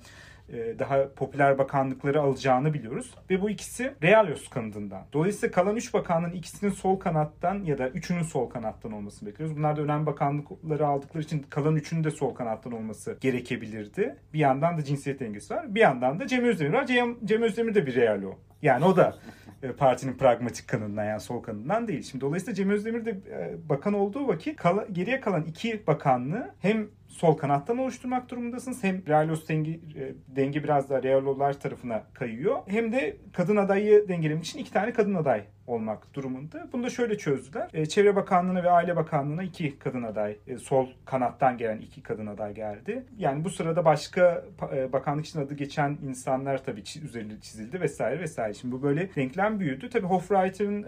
e, 0.50 0.80
daha 0.80 1.10
popüler 1.16 1.58
bakanlıkları 1.58 2.22
alacağını 2.22 2.74
biliyoruz. 2.74 3.16
Ve 3.30 3.42
bu 3.42 3.50
ikisi 3.50 3.94
Realos 4.04 4.50
kanadından. 4.50 5.06
Dolayısıyla 5.14 5.52
kalan 5.52 5.76
3 5.76 5.94
bakanlığın 5.94 6.32
ikisinin 6.32 6.72
sol 6.72 7.00
kanattan 7.00 7.64
ya 7.64 7.78
da 7.78 7.90
üçünün 7.90 8.24
sol 8.24 8.50
kanattan 8.50 8.92
olmasını 8.92 9.30
bekliyoruz. 9.30 9.58
Bunlar 9.58 9.78
da 9.78 9.82
önemli 9.82 10.06
bakanlıkları 10.06 10.88
aldıkları 10.88 11.24
için 11.24 11.46
kalan 11.50 11.76
üçünün 11.76 12.04
de 12.04 12.12
sol 12.12 12.36
kanattan 12.36 12.74
olması 12.74 13.18
gerekebilirdi. 13.22 14.16
Bir 14.34 14.40
yandan 14.40 14.78
da 14.78 14.84
cinsiyet 14.84 15.20
dengesi 15.20 15.54
var. 15.54 15.76
Bir 15.76 15.80
yandan 15.80 16.20
da 16.20 16.28
Cem 16.28 16.44
Özdemir 16.44 16.74
var. 16.74 16.86
Cem, 16.86 17.26
Cem 17.26 17.42
Özdemir 17.42 17.76
de 17.76 17.86
bir 17.86 17.96
Realo. 17.96 18.40
Yani 18.62 18.86
o 18.86 18.96
da 18.96 19.08
e, 19.10 19.50
partinin 19.77 20.18
pragmatik 20.18 20.68
kanından 20.68 21.06
yani 21.06 21.20
sol 21.20 21.44
kanından 21.44 21.88
değil. 21.88 22.03
Şimdi 22.03 22.22
dolayısıyla 22.22 22.53
Cem 22.53 22.70
Özdemir 22.70 23.06
de 23.06 23.10
e, 23.12 23.70
bakan 23.70 23.94
olduğu 23.94 24.27
vakit 24.27 24.56
kal 24.56 24.88
geriye 24.91 25.22
kalan 25.22 25.44
iki 25.44 25.88
bakanlığı 25.88 26.56
hem 26.60 26.88
sol 27.12 27.38
kanattan 27.38 27.77
oluşturmak 27.77 28.30
durumundasınız. 28.30 28.84
Hem 28.84 29.08
Realos 29.08 29.48
denge, 29.48 29.72
e, 29.72 30.13
denge 30.27 30.63
biraz 30.63 30.89
da 30.89 31.03
Realolar 31.03 31.60
tarafına 31.60 32.03
kayıyor. 32.13 32.58
Hem 32.68 32.91
de 32.91 33.18
kadın 33.34 33.58
adayı 33.58 34.08
dengelemek 34.08 34.44
için 34.44 34.60
iki 34.60 34.74
tane 34.74 34.94
kadın 34.94 35.13
aday 35.13 35.44
olmak 35.68 36.13
durumunda. 36.13 36.68
Bunu 36.74 36.84
da 36.84 36.89
şöyle 36.89 37.18
çözdüler. 37.18 37.70
E, 37.74 37.86
Çevre 37.86 38.15
Bakanlığı'na 38.15 38.63
ve 38.63 38.70
Aile 38.70 38.96
Bakanlığı'na 38.96 39.44
iki 39.44 39.80
kadın 39.80 40.03
aday, 40.03 40.38
e, 40.48 40.58
sol 40.58 40.88
kanattan 41.06 41.58
gelen 41.58 41.77
iki 41.77 42.03
kadın 42.03 42.27
aday 42.27 42.53
geldi. 42.53 43.06
Yani 43.18 43.44
bu 43.44 43.50
sırada 43.50 43.86
başka 43.86 44.46
bakanlık 44.94 45.25
için 45.25 45.39
adı 45.39 45.53
geçen 45.53 45.98
insanlar 46.08 46.63
tabii 46.63 46.82
üzerinde 46.82 47.39
çizildi 47.41 47.82
vesaire 47.82 48.20
vesaire. 48.20 48.53
Şimdi 48.53 48.75
bu 48.75 48.84
böyle 48.84 49.15
denklem 49.15 49.60
büyüdü. 49.60 49.89
Tabii 49.89 50.08
Hofreiter'ın 50.08 50.86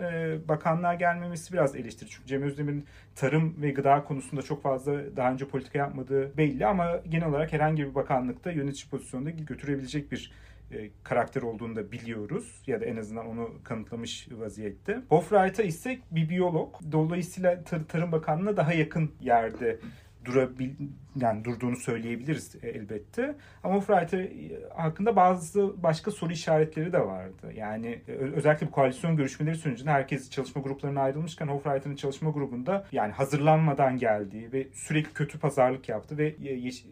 bakanlığa 0.47 0.93
gelmemesi 0.93 1.53
biraz 1.53 1.75
eleştiri. 1.75 2.09
Çünkü 2.09 2.27
Cem 2.27 2.43
Özdemir'in 2.43 2.85
tarım 3.15 3.61
ve 3.61 3.71
gıda 3.71 4.03
konusunda 4.03 4.41
çok 4.41 4.63
fazla 4.63 5.15
daha 5.15 5.31
önce 5.31 5.47
politika 5.47 5.77
yapmadığı 5.79 6.37
belli 6.37 6.65
ama 6.65 7.01
genel 7.09 7.27
olarak 7.27 7.53
herhangi 7.53 7.83
bir 7.89 7.95
bakanlıkta 7.95 8.51
yönetici 8.51 8.89
pozisyonunda 8.89 9.29
götürebilecek 9.29 10.11
bir 10.11 10.31
e, 10.71 10.89
karakter 11.03 11.41
olduğunu 11.41 11.75
da 11.75 11.91
biliyoruz 11.91 12.61
ya 12.67 12.81
da 12.81 12.85
en 12.85 12.97
azından 12.97 13.27
onu 13.27 13.49
kanıtlamış 13.63 14.27
vaziyette. 14.31 15.01
Hofreiter 15.09 15.65
ise 15.65 15.99
bir 16.11 16.29
biyolog. 16.29 16.75
Dolayısıyla 16.91 17.63
Tar 17.63 17.83
Tarım 17.87 18.11
Bakanlığı'na 18.11 18.57
daha 18.57 18.73
yakın 18.73 19.11
yerde 19.21 19.79
durabil 20.25 20.71
yani 21.15 21.45
durduğunu 21.45 21.75
söyleyebiliriz 21.75 22.55
e, 22.63 22.69
elbette. 22.69 23.35
Ama 23.63 23.75
Hofreiter 23.75 24.19
e, 24.19 24.29
hakkında 24.75 25.15
bazı 25.15 25.83
başka 25.83 26.11
soru 26.11 26.33
işaretleri 26.33 26.93
de 26.93 26.99
vardı. 26.99 27.53
Yani 27.55 28.01
e, 28.07 28.11
özellikle 28.11 28.67
bu 28.67 28.71
koalisyon 28.71 29.17
görüşmeleri 29.17 29.55
sonucunda 29.55 29.91
herkes 29.91 30.29
çalışma 30.29 30.61
gruplarına 30.61 31.01
ayrılmışken 31.01 31.47
Hofreiter'ın 31.47 31.95
çalışma 31.95 32.31
grubunda 32.31 32.85
yani 32.91 33.11
hazırlanmadan 33.11 33.97
geldiği 33.97 34.53
ve 34.53 34.67
sürekli 34.73 35.13
kötü 35.13 35.39
pazarlık 35.39 35.89
yaptı 35.89 36.17
ve 36.17 36.35
yeş 36.39 36.85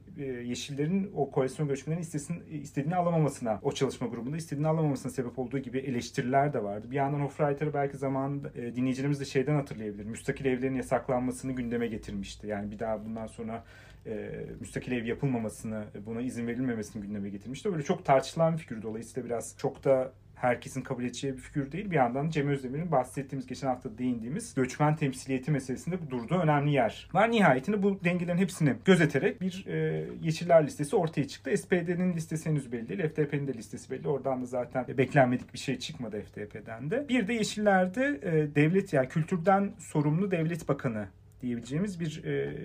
Yeşillerin 0.45 1.11
o 1.15 1.31
koalisyon 1.31 1.67
görüşmelerinin 1.67 2.03
istesin, 2.03 2.43
istediğini 2.49 2.95
alamamasına, 2.95 3.59
o 3.63 3.71
çalışma 3.71 4.07
grubunda 4.07 4.37
istediğini 4.37 4.67
alamamasına 4.67 5.11
sebep 5.11 5.39
olduğu 5.39 5.59
gibi 5.59 5.79
eleştiriler 5.79 6.53
de 6.53 6.63
vardı. 6.63 6.87
Bir 6.91 6.95
yandan 6.95 7.19
Hofreiter'ı 7.19 7.73
belki 7.73 7.97
zamanında 7.97 8.53
dinleyicilerimiz 8.53 9.19
de 9.19 9.25
şeyden 9.25 9.55
hatırlayabilir. 9.55 10.05
Müstakil 10.05 10.45
evlerin 10.45 10.75
yasaklanmasını 10.75 11.51
gündeme 11.51 11.87
getirmişti. 11.87 12.47
Yani 12.47 12.71
bir 12.71 12.79
daha 12.79 13.05
bundan 13.05 13.27
sonra 13.27 13.63
e, 14.05 14.45
müstakil 14.59 14.91
ev 14.91 15.05
yapılmamasını, 15.05 15.85
buna 16.05 16.21
izin 16.21 16.47
verilmemesini 16.47 17.01
gündeme 17.01 17.29
getirmişti. 17.29 17.71
Böyle 17.71 17.83
çok 17.83 18.05
tartışılan 18.05 18.53
bir 18.53 18.57
figür. 18.57 18.81
Dolayısıyla 18.81 19.29
biraz 19.29 19.55
çok 19.57 19.83
da 19.83 20.13
herkesin 20.41 20.81
kabul 20.81 21.03
edeceği 21.03 21.33
bir 21.33 21.39
figür 21.39 21.71
değil. 21.71 21.91
Bir 21.91 21.95
yandan 21.95 22.29
Cem 22.29 22.47
Özdemir'in 22.47 22.91
bahsettiğimiz, 22.91 23.47
geçen 23.47 23.67
hafta 23.67 23.97
değindiğimiz 23.97 24.53
göçmen 24.53 24.95
temsiliyeti 24.95 25.51
meselesinde 25.51 25.95
durduğu 26.09 26.35
önemli 26.35 26.71
yer 26.71 27.09
var. 27.13 27.31
Nihayetinde 27.31 27.83
bu 27.83 28.03
dengelerin 28.03 28.37
hepsini 28.37 28.73
gözeterek 28.85 29.41
bir 29.41 29.65
e, 29.67 30.05
Yeşiller 30.21 30.65
listesi 30.65 30.95
ortaya 30.95 31.27
çıktı. 31.27 31.57
SPD'nin 31.57 32.13
listesi 32.13 32.49
henüz 32.49 32.71
belli 32.71 32.89
değil. 32.89 33.09
FDP'nin 33.09 33.47
de 33.47 33.53
listesi 33.53 33.91
belli. 33.91 34.07
Oradan 34.07 34.41
da 34.41 34.45
zaten 34.45 34.85
beklenmedik 34.97 35.53
bir 35.53 35.59
şey 35.59 35.79
çıkmadı 35.79 36.21
FDP'den 36.21 36.91
de. 36.91 37.09
Bir 37.09 37.27
de 37.27 37.33
Yeşiller'de 37.33 38.19
e, 38.23 38.55
devlet 38.55 38.93
yani 38.93 39.09
kültürden 39.09 39.71
sorumlu 39.79 40.31
devlet 40.31 40.69
bakanı 40.69 41.07
diyebileceğimiz 41.41 41.99
bir 41.99 42.23
e, 42.23 42.55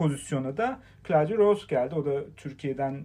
pozisyona 0.00 0.56
da 0.56 0.80
Claudio 1.04 1.36
Rose 1.36 1.66
geldi. 1.68 1.94
O 1.94 2.04
da 2.04 2.34
Türkiye'den 2.36 3.04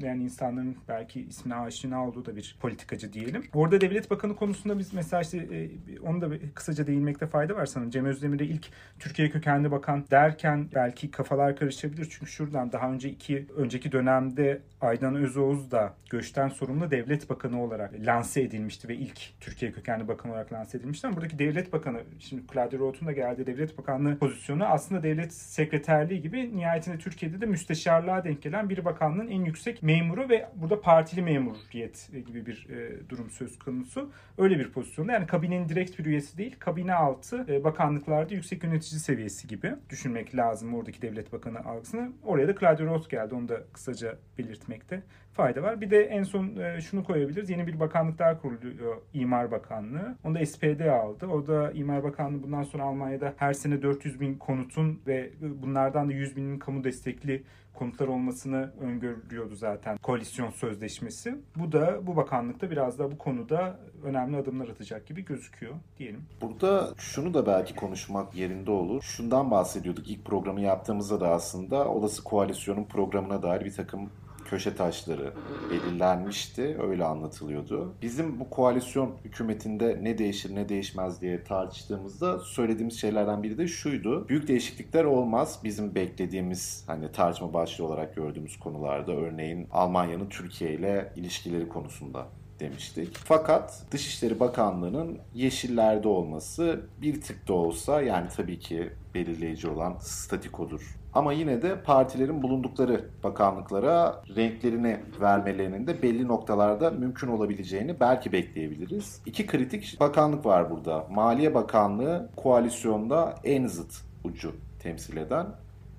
yani 0.00 0.22
insanların 0.22 0.76
belki 0.88 1.20
ismine 1.20 1.54
aşina 1.54 2.08
olduğu 2.08 2.26
da 2.26 2.36
bir 2.36 2.56
politikacı 2.60 3.12
diyelim. 3.12 3.44
Orada 3.54 3.80
devlet 3.80 4.10
bakanı 4.10 4.36
konusunda 4.36 4.78
biz 4.78 4.94
mesela 4.94 5.22
işte 5.22 5.38
e, 5.38 5.70
onu 6.00 6.20
da 6.20 6.28
kısaca 6.54 6.86
değinmekte 6.86 7.26
fayda 7.26 7.56
var 7.56 7.66
sanırım. 7.66 7.90
Cem 7.90 8.04
Özdemir'e 8.04 8.44
ilk 8.44 8.66
Türkiye 8.98 9.30
kökenli 9.30 9.70
bakan 9.70 10.04
derken 10.10 10.68
belki 10.74 11.10
kafalar 11.10 11.56
karışabilir. 11.56 12.08
Çünkü 12.10 12.30
şuradan 12.30 12.72
daha 12.72 12.92
önce 12.92 13.08
iki 13.08 13.46
önceki 13.56 13.92
dönemde 13.92 14.62
Aydan 14.80 15.14
Özoğuz 15.14 15.70
da 15.70 15.94
göçten 16.10 16.48
sorumlu 16.48 16.90
devlet 16.90 17.30
bakanı 17.30 17.62
olarak 17.62 17.94
lanse 18.06 18.42
edilmişti 18.42 18.88
ve 18.88 18.96
ilk 18.96 19.40
Türkiye 19.40 19.72
kökenli 19.72 20.08
bakan 20.08 20.30
olarak 20.30 20.52
lanse 20.52 20.78
edilmişti. 20.78 21.06
Ama 21.06 21.16
buradaki 21.16 21.38
devlet 21.38 21.72
bakanı, 21.72 22.00
şimdi 22.18 22.42
Claudio 22.52 22.78
Roth'un 22.78 23.06
da 23.06 23.12
geldiği 23.12 23.46
devlet 23.46 23.78
bakanlığı 23.78 24.18
pozisyonu 24.18 24.64
aslında 24.64 25.02
devlet 25.02 25.32
sekreterliği 25.32 26.22
gibi 26.22 26.56
nihayetinde 26.56 26.98
Türkiye'de 26.98 27.40
de 27.40 27.46
müsteşarlığa 27.46 28.24
denk 28.24 28.42
gelen 28.42 28.70
bir 28.70 28.84
bakanlığın 28.84 29.28
en 29.28 29.44
yüksek 29.44 29.82
memuru 29.86 30.28
ve 30.28 30.48
burada 30.54 30.80
partili 30.80 31.22
memuriyet 31.22 32.10
gibi 32.26 32.46
bir 32.46 32.66
e, 32.70 33.08
durum 33.08 33.30
söz 33.30 33.58
konusu. 33.58 34.10
Öyle 34.38 34.58
bir 34.58 34.72
pozisyonda 34.72 35.12
yani 35.12 35.26
kabinenin 35.26 35.68
direkt 35.68 35.98
bir 35.98 36.04
üyesi 36.04 36.38
değil, 36.38 36.56
kabine 36.58 36.94
altı 36.94 37.46
e, 37.48 37.64
bakanlıklarda 37.64 38.34
yüksek 38.34 38.64
yönetici 38.64 39.00
seviyesi 39.00 39.48
gibi 39.48 39.74
düşünmek 39.90 40.36
lazım 40.36 40.74
oradaki 40.74 41.02
devlet 41.02 41.32
bakanı 41.32 41.64
algısını. 41.64 42.12
Oraya 42.24 42.48
da 42.48 42.54
Claudio 42.54 42.86
Roth 42.86 43.08
geldi. 43.08 43.34
Onu 43.34 43.48
da 43.48 43.62
kısaca 43.72 44.18
belirtmekte 44.38 45.02
fayda 45.32 45.62
var. 45.62 45.80
Bir 45.80 45.90
de 45.90 46.04
en 46.04 46.22
son 46.22 46.56
e, 46.56 46.80
şunu 46.80 47.04
koyabiliriz. 47.04 47.50
Yeni 47.50 47.66
bir 47.66 47.80
bakanlık 47.80 48.18
daha 48.18 48.40
kuruluyor. 48.40 48.96
İmar 49.14 49.50
Bakanlığı. 49.50 50.16
Onu 50.24 50.34
da 50.34 50.46
SPD 50.46 50.80
aldı. 50.80 51.26
O 51.26 51.46
da 51.46 51.72
İmar 51.72 52.02
Bakanlığı 52.02 52.42
bundan 52.42 52.62
sonra 52.62 52.82
Almanya'da 52.82 53.34
her 53.36 53.52
sene 53.52 53.82
400 53.82 54.20
bin 54.20 54.34
konutun 54.34 55.00
ve 55.06 55.30
bunlardan 55.40 56.08
da 56.08 56.12
100 56.12 56.36
binin 56.36 56.58
kamu 56.58 56.84
destekli 56.84 57.42
konutlar 57.76 58.08
olmasını 58.08 58.72
öngörüyordu 58.80 59.54
zaten 59.54 59.98
koalisyon 59.98 60.50
sözleşmesi. 60.50 61.38
Bu 61.56 61.72
da 61.72 62.06
bu 62.06 62.16
bakanlıkta 62.16 62.70
biraz 62.70 62.98
da 62.98 63.12
bu 63.12 63.18
konuda 63.18 63.80
önemli 64.04 64.36
adımlar 64.36 64.68
atacak 64.68 65.06
gibi 65.06 65.24
gözüküyor 65.24 65.74
diyelim. 65.98 66.22
Burada 66.40 66.88
şunu 66.98 67.34
da 67.34 67.46
belki 67.46 67.74
konuşmak 67.74 68.34
yerinde 68.34 68.70
olur. 68.70 69.02
Şundan 69.02 69.50
bahsediyorduk 69.50 70.08
ilk 70.08 70.24
programı 70.24 70.60
yaptığımızda 70.60 71.20
da 71.20 71.28
aslında 71.28 71.88
olası 71.88 72.24
koalisyonun 72.24 72.84
programına 72.84 73.42
dair 73.42 73.64
bir 73.64 73.72
takım 73.72 74.10
köşe 74.46 74.76
taşları 74.76 75.32
belirlenmişti. 75.70 76.76
Öyle 76.82 77.04
anlatılıyordu. 77.04 77.94
Bizim 78.02 78.40
bu 78.40 78.50
koalisyon 78.50 79.14
hükümetinde 79.24 79.98
ne 80.02 80.18
değişir 80.18 80.54
ne 80.54 80.68
değişmez 80.68 81.20
diye 81.20 81.44
tartıştığımızda 81.44 82.38
söylediğimiz 82.38 83.00
şeylerden 83.00 83.42
biri 83.42 83.58
de 83.58 83.68
şuydu. 83.68 84.28
Büyük 84.28 84.48
değişiklikler 84.48 85.04
olmaz. 85.04 85.60
Bizim 85.64 85.94
beklediğimiz 85.94 86.84
hani 86.86 87.12
tartışma 87.12 87.54
başlığı 87.54 87.84
olarak 87.84 88.16
gördüğümüz 88.16 88.58
konularda 88.58 89.12
örneğin 89.12 89.68
Almanya'nın 89.72 90.28
Türkiye 90.28 90.72
ile 90.72 91.12
ilişkileri 91.16 91.68
konusunda 91.68 92.26
demiştik. 92.60 93.16
Fakat 93.24 93.82
Dışişleri 93.90 94.40
Bakanlığı'nın 94.40 95.18
yeşillerde 95.34 96.08
olması 96.08 96.80
bir 97.02 97.20
tık 97.20 97.48
da 97.48 97.52
olsa 97.54 98.02
yani 98.02 98.28
tabii 98.36 98.58
ki 98.58 98.92
belirleyici 99.14 99.68
olan 99.68 99.96
statikodur. 100.00 100.96
Ama 101.16 101.32
yine 101.32 101.62
de 101.62 101.82
partilerin 101.82 102.42
bulundukları 102.42 103.04
bakanlıklara 103.24 104.22
renklerini 104.36 105.00
vermelerinin 105.20 105.86
de 105.86 106.02
belli 106.02 106.28
noktalarda 106.28 106.90
mümkün 106.90 107.28
olabileceğini 107.28 108.00
belki 108.00 108.32
bekleyebiliriz. 108.32 109.22
İki 109.26 109.46
kritik 109.46 110.00
bakanlık 110.00 110.46
var 110.46 110.70
burada. 110.70 111.06
Maliye 111.10 111.54
Bakanlığı 111.54 112.28
koalisyonda 112.36 113.34
en 113.44 113.66
zıt 113.66 113.94
ucu 114.24 114.52
temsil 114.78 115.16
eden 115.16 115.46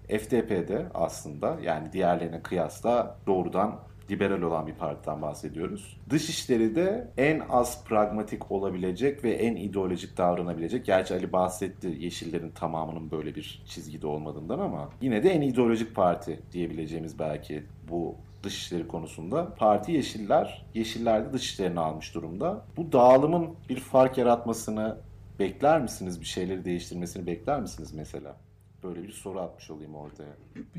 FDP'de 0.07 0.85
aslında 0.93 1.57
yani 1.63 1.93
diğerlerine 1.93 2.41
kıyasla 2.41 3.17
doğrudan 3.27 3.79
liberal 4.11 4.41
olan 4.41 4.67
bir 4.67 4.73
partiden 4.73 5.21
bahsediyoruz. 5.21 5.97
Dışişleri 6.09 6.75
de 6.75 7.11
en 7.17 7.41
az 7.49 7.83
pragmatik 7.85 8.51
olabilecek 8.51 9.23
ve 9.23 9.31
en 9.31 9.55
ideolojik 9.55 10.17
davranabilecek. 10.17 10.85
Gerçi 10.85 11.13
Ali 11.13 11.33
bahsetti 11.33 11.97
Yeşillerin 11.99 12.49
tamamının 12.49 13.11
böyle 13.11 13.35
bir 13.35 13.63
çizgide 13.67 14.07
olmadığından 14.07 14.59
ama 14.59 14.89
yine 15.01 15.23
de 15.23 15.29
en 15.29 15.41
ideolojik 15.41 15.95
parti 15.95 16.39
diyebileceğimiz 16.51 17.19
belki 17.19 17.63
bu 17.89 18.15
dışişleri 18.43 18.87
konusunda. 18.87 19.55
Parti 19.55 19.91
Yeşiller, 19.91 20.65
Yeşiller 20.73 21.25
de 21.25 21.33
dışişlerini 21.33 21.79
almış 21.79 22.15
durumda. 22.15 22.61
Bu 22.77 22.91
dağılımın 22.91 23.49
bir 23.69 23.79
fark 23.79 24.17
yaratmasını 24.17 24.97
bekler 25.39 25.81
misiniz? 25.81 26.21
Bir 26.21 26.25
şeyleri 26.25 26.65
değiştirmesini 26.65 27.27
bekler 27.27 27.61
misiniz 27.61 27.93
mesela? 27.93 28.35
Böyle 28.83 29.03
bir 29.03 29.11
soru 29.11 29.39
atmış 29.39 29.69
olayım 29.69 29.95
ortaya. 29.95 30.29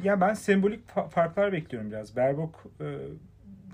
Ya 0.03 0.21
ben 0.21 0.35
sembolik 0.35 0.89
farklar 1.11 1.53
bekliyorum 1.53 1.91
biraz. 1.91 2.17
Berbok 2.17 2.65
e, 2.81 2.99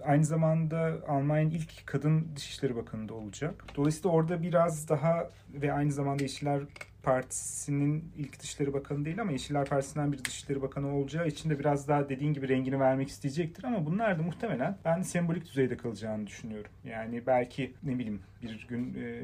aynı 0.04 0.24
zamanda 0.24 0.92
Almanya'nın 1.08 1.50
ilk 1.50 1.86
kadın 1.86 2.28
Dışişleri 2.36 2.76
Bakanı 2.76 3.08
da 3.08 3.14
olacak. 3.14 3.64
Dolayısıyla 3.76 4.10
orada 4.10 4.42
biraz 4.42 4.88
daha 4.88 5.30
ve 5.54 5.72
aynı 5.72 5.92
zamanda 5.92 6.22
Yeşiller 6.22 6.62
Partisi'nin 7.04 8.12
ilk 8.16 8.40
Dışişleri 8.40 8.72
Bakanı 8.72 9.04
değil 9.04 9.20
ama 9.20 9.32
Yeşiller 9.32 9.64
Partisi'nden 9.64 10.12
bir 10.12 10.24
Dışişleri 10.24 10.62
Bakanı 10.62 10.96
olacağı 10.96 11.26
için 11.26 11.50
de 11.50 11.58
biraz 11.58 11.88
daha 11.88 12.08
dediğin 12.08 12.32
gibi 12.32 12.48
rengini 12.48 12.80
vermek 12.80 13.08
isteyecektir 13.08 13.64
ama 13.64 13.86
bunlar 13.86 14.18
da 14.18 14.22
muhtemelen 14.22 14.78
ben 14.84 15.02
sembolik 15.02 15.46
düzeyde 15.46 15.76
kalacağını 15.76 16.26
düşünüyorum. 16.26 16.70
Yani 16.84 17.22
belki 17.26 17.72
ne 17.82 17.98
bileyim 17.98 18.20
bir 18.42 18.66
gün 18.68 18.94
e, 18.94 19.22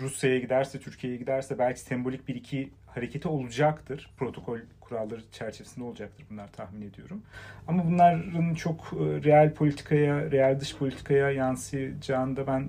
Rusya'ya 0.00 0.38
giderse, 0.38 0.80
Türkiye'ye 0.80 1.18
giderse 1.18 1.58
belki 1.58 1.80
sembolik 1.80 2.28
bir 2.28 2.34
iki 2.34 2.70
hareketi 2.86 3.28
olacaktır. 3.28 4.10
Protokol 4.16 4.58
kuralları 4.80 5.20
çerçevesinde 5.32 5.84
olacaktır 5.84 6.26
bunlar 6.30 6.52
tahmin 6.52 6.82
ediyorum. 6.82 7.22
Ama 7.68 7.86
bunların 7.86 8.54
çok 8.54 8.80
e, 8.80 9.24
real 9.24 9.54
politikaya, 9.54 10.30
real 10.30 10.60
dış 10.60 10.76
politikaya 10.76 11.30
yansıyacağını 11.30 12.36
da 12.36 12.46
ben 12.46 12.68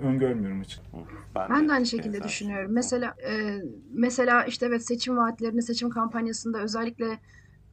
öngörmüyorum 0.00 0.60
açıkçası. 0.60 0.88
Ben, 1.34 1.50
ben 1.50 1.64
de, 1.64 1.68
de 1.68 1.72
aynı 1.72 1.86
şekilde 1.86 2.22
düşünüyorum. 2.22 2.70
Mesela 2.72 3.14
e, 3.28 3.62
mesela 3.92 4.44
işte 4.44 4.66
evet 4.66 4.86
seçim 4.86 5.16
vaatlerini, 5.16 5.62
seçim 5.62 5.90
kampanyasında 5.90 6.58
özellikle 6.58 7.18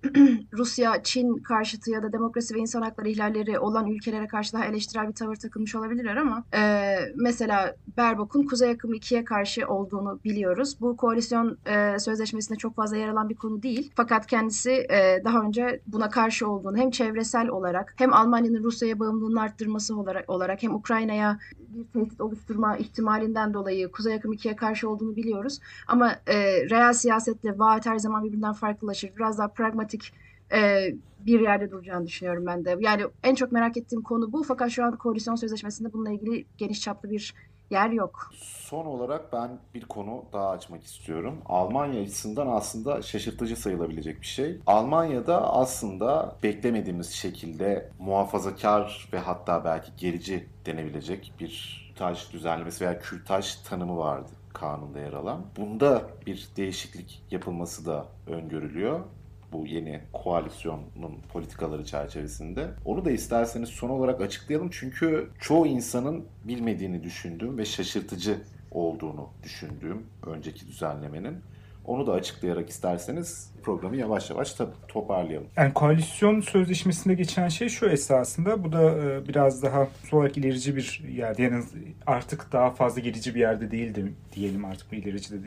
Rusya, 0.54 1.04
Çin 1.04 1.38
karşıtı 1.38 1.92
ya 1.92 2.04
da 2.04 2.14
demokrasi 2.14 2.56
ve 2.56 2.60
insan 2.60 2.82
hakları 2.82 3.10
ihlalleri 3.10 3.60
olan 3.60 3.88
ülkelere 3.88 4.28
karşı 4.28 4.54
daha 4.54 4.66
eleştirel 4.66 5.08
bir 5.08 5.14
tavır 5.14 5.36
takılmış 5.36 5.76
olabilirler 5.76 6.16
ama 6.16 6.44
e, 6.56 6.96
mesela 7.16 7.76
Berbok'un 7.98 8.46
Kuzey 8.46 8.72
Akım 8.72 8.94
2'ye 8.94 9.26
karşı 9.26 9.68
olduğunu 9.68 10.20
biliyoruz. 10.24 10.78
Bu 10.82 10.98
koalisyon 10.98 11.58
e, 11.66 12.00
sözleşmesinde 12.00 12.58
çok 12.58 12.76
fazla 12.76 12.98
yer 12.98 13.10
alan 13.10 13.30
bir 13.30 13.36
konu 13.36 13.64
değil. 13.64 13.92
Fakat 13.96 14.28
kendisi 14.28 14.72
e, 14.72 15.22
daha 15.26 15.42
önce 15.42 15.82
buna 15.88 16.10
karşı 16.10 16.48
olduğunu 16.48 16.78
hem 16.78 16.92
çevresel 16.92 17.48
olarak 17.48 17.94
hem 17.98 18.14
Almanya'nın 18.14 18.64
Rusya'ya 18.64 19.00
bağımlılığını 19.00 19.42
arttırması 19.42 20.00
olarak, 20.00 20.30
olarak 20.30 20.64
hem 20.64 20.76
Ukrayna'ya 20.76 21.40
bir 21.74 21.86
tehdit 22.00 22.22
oluşturma 22.22 22.78
ihtimalinden 22.78 23.54
dolayı 23.54 23.92
Kuzey 23.92 24.16
Akım 24.16 24.34
2'ye 24.34 24.56
karşı 24.56 24.90
olduğunu 24.90 25.16
biliyoruz. 25.16 25.60
Ama 25.88 26.12
e, 26.28 26.70
real 26.70 26.94
siyasetle 26.94 27.60
vaat 27.60 27.86
her 27.86 28.00
zaman 28.00 28.24
birbirinden 28.24 28.54
farklılaşır. 28.54 29.16
Biraz 29.16 29.38
daha 29.38 29.48
pragmatik 29.48 30.14
e, 30.54 30.90
bir 31.20 31.40
yerde 31.40 31.72
duracağını 31.72 32.08
düşünüyorum 32.08 32.46
ben 32.46 32.66
de. 32.66 32.78
Yani 32.80 33.04
en 33.24 33.36
çok 33.36 33.52
merak 33.52 33.78
ettiğim 33.78 34.02
konu 34.02 34.34
bu. 34.34 34.44
Fakat 34.44 34.72
şu 34.72 34.84
an 34.84 34.98
koalisyon 34.98 35.36
sözleşmesinde 35.36 35.94
bununla 35.94 36.12
ilgili 36.12 36.46
geniş 36.58 36.82
çaplı 36.82 37.10
bir 37.10 37.34
yer 37.74 37.90
yok. 37.90 38.32
Son 38.38 38.86
olarak 38.86 39.34
ben 39.34 39.60
bir 39.74 39.86
konu 39.86 40.26
daha 40.34 40.50
açmak 40.50 40.84
istiyorum. 40.84 41.38
Almanya 41.46 42.02
açısından 42.02 42.48
aslında 42.48 43.02
şaşırtıcı 43.02 43.56
sayılabilecek 43.56 44.22
bir 44.22 44.26
şey. 44.26 44.60
Almanya'da 44.68 45.54
aslında 45.54 46.36
beklemediğimiz 46.44 47.10
şekilde 47.10 47.90
muhafazakar 48.00 49.10
ve 49.14 49.20
hatta 49.20 49.66
belki 49.66 49.92
gerici 49.98 50.48
denebilecek 50.66 51.34
bir 51.40 51.84
kürtaj 51.94 52.34
düzenlemesi 52.34 52.86
veya 52.86 53.00
kürtaj 53.00 53.56
tanımı 53.56 53.98
vardı 53.98 54.30
kanunda 54.54 55.00
yer 55.00 55.14
alan. 55.14 55.46
Bunda 55.58 56.02
bir 56.26 56.50
değişiklik 56.58 57.24
yapılması 57.32 57.86
da 57.86 58.06
öngörülüyor 58.28 59.00
bu 59.54 59.68
yeni 59.68 60.02
koalisyonun 60.14 61.18
politikaları 61.34 61.86
çerçevesinde. 61.86 62.70
Onu 62.86 63.06
da 63.06 63.12
isterseniz 63.12 63.70
son 63.70 63.90
olarak 63.90 64.22
açıklayalım 64.22 64.70
çünkü 64.72 65.30
çoğu 65.40 65.68
insanın 65.68 66.26
bilmediğini 66.44 67.04
düşündüğüm 67.04 67.58
ve 67.58 67.66
şaşırtıcı 67.66 68.38
olduğunu 68.72 69.30
düşündüğüm 69.44 70.04
önceki 70.28 70.68
düzenlemenin 70.68 71.38
onu 71.86 72.08
da 72.08 72.14
açıklayarak 72.14 72.70
isterseniz 72.70 73.52
programı 73.64 73.96
yavaş 73.96 74.30
yavaş 74.30 74.56
toparlayalım. 74.88 75.48
Yani 75.56 75.74
koalisyon 75.74 76.42
sözleşmesinde 76.42 77.14
geçen 77.14 77.48
şey 77.48 77.70
şu 77.70 77.86
esasında. 77.86 78.64
Bu 78.64 78.72
da 78.72 78.84
e, 78.84 79.28
biraz 79.28 79.64
daha 79.64 79.88
olarak 80.12 80.38
ilerici 80.38 80.76
bir 80.76 81.04
yerde. 81.10 81.44
Yani 81.44 81.64
artık 82.08 82.52
daha 82.52 82.72
fazla 82.72 83.02
gerici 83.02 83.36
bir 83.36 83.40
yerde 83.40 83.72
değildi 83.72 84.14
diyelim 84.36 84.66
artık 84.66 84.92
bu 84.92 84.96
ilerici 84.96 85.32
de 85.32 85.38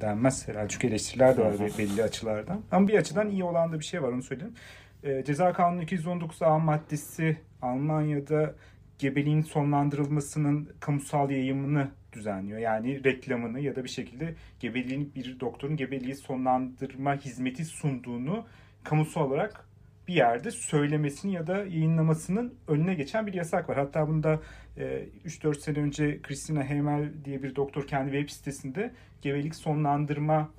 denmez 0.00 0.48
herhalde. 0.48 0.68
Çünkü 0.68 0.86
eleştiriler 0.86 1.36
de 1.36 1.44
var 1.44 1.54
belli 1.78 2.02
açılardan. 2.02 2.60
Ama 2.72 2.88
bir 2.88 2.98
açıdan 2.98 3.30
iyi 3.30 3.44
olan 3.44 3.72
da 3.72 3.78
bir 3.78 3.84
şey 3.84 4.02
var 4.02 4.08
onu 4.08 4.22
söyleyeyim. 4.22 4.54
E, 5.02 5.24
Ceza 5.24 5.52
Kanunu 5.52 5.82
219 5.82 6.42
A 6.42 6.58
maddesi 6.58 7.36
Almanya'da 7.62 8.54
gebeliğin 8.98 9.42
sonlandırılmasının 9.42 10.68
kamusal 10.80 11.30
yayımını 11.30 11.88
düzenliyor. 12.12 12.58
Yani 12.58 13.04
reklamını 13.04 13.60
ya 13.60 13.76
da 13.76 13.84
bir 13.84 13.88
şekilde 13.88 14.34
gebeliğin 14.60 15.12
bir 15.14 15.40
doktorun 15.40 15.76
gebeliği 15.76 16.14
sonlandırma 16.14 17.16
hizmeti 17.16 17.64
sunduğunu 17.64 18.46
kamusal 18.84 19.20
olarak 19.20 19.68
bir 20.08 20.14
yerde 20.14 20.50
söylemesini 20.50 21.32
ya 21.32 21.46
da 21.46 21.56
yayınlamasının 21.56 22.54
önüne 22.68 22.94
geçen 22.94 23.26
bir 23.26 23.34
yasak 23.34 23.68
var. 23.68 23.76
Hatta 23.76 24.08
bunda 24.08 24.40
e, 24.76 25.04
3-4 25.26 25.54
sene 25.60 25.78
önce 25.78 26.22
Christina 26.22 26.64
Hemel 26.64 27.12
diye 27.24 27.42
bir 27.42 27.56
doktor 27.56 27.86
kendi 27.86 28.12
web 28.12 28.28
sitesinde 28.28 28.92
gebelik 29.22 29.54
sonlandırma 29.54 30.50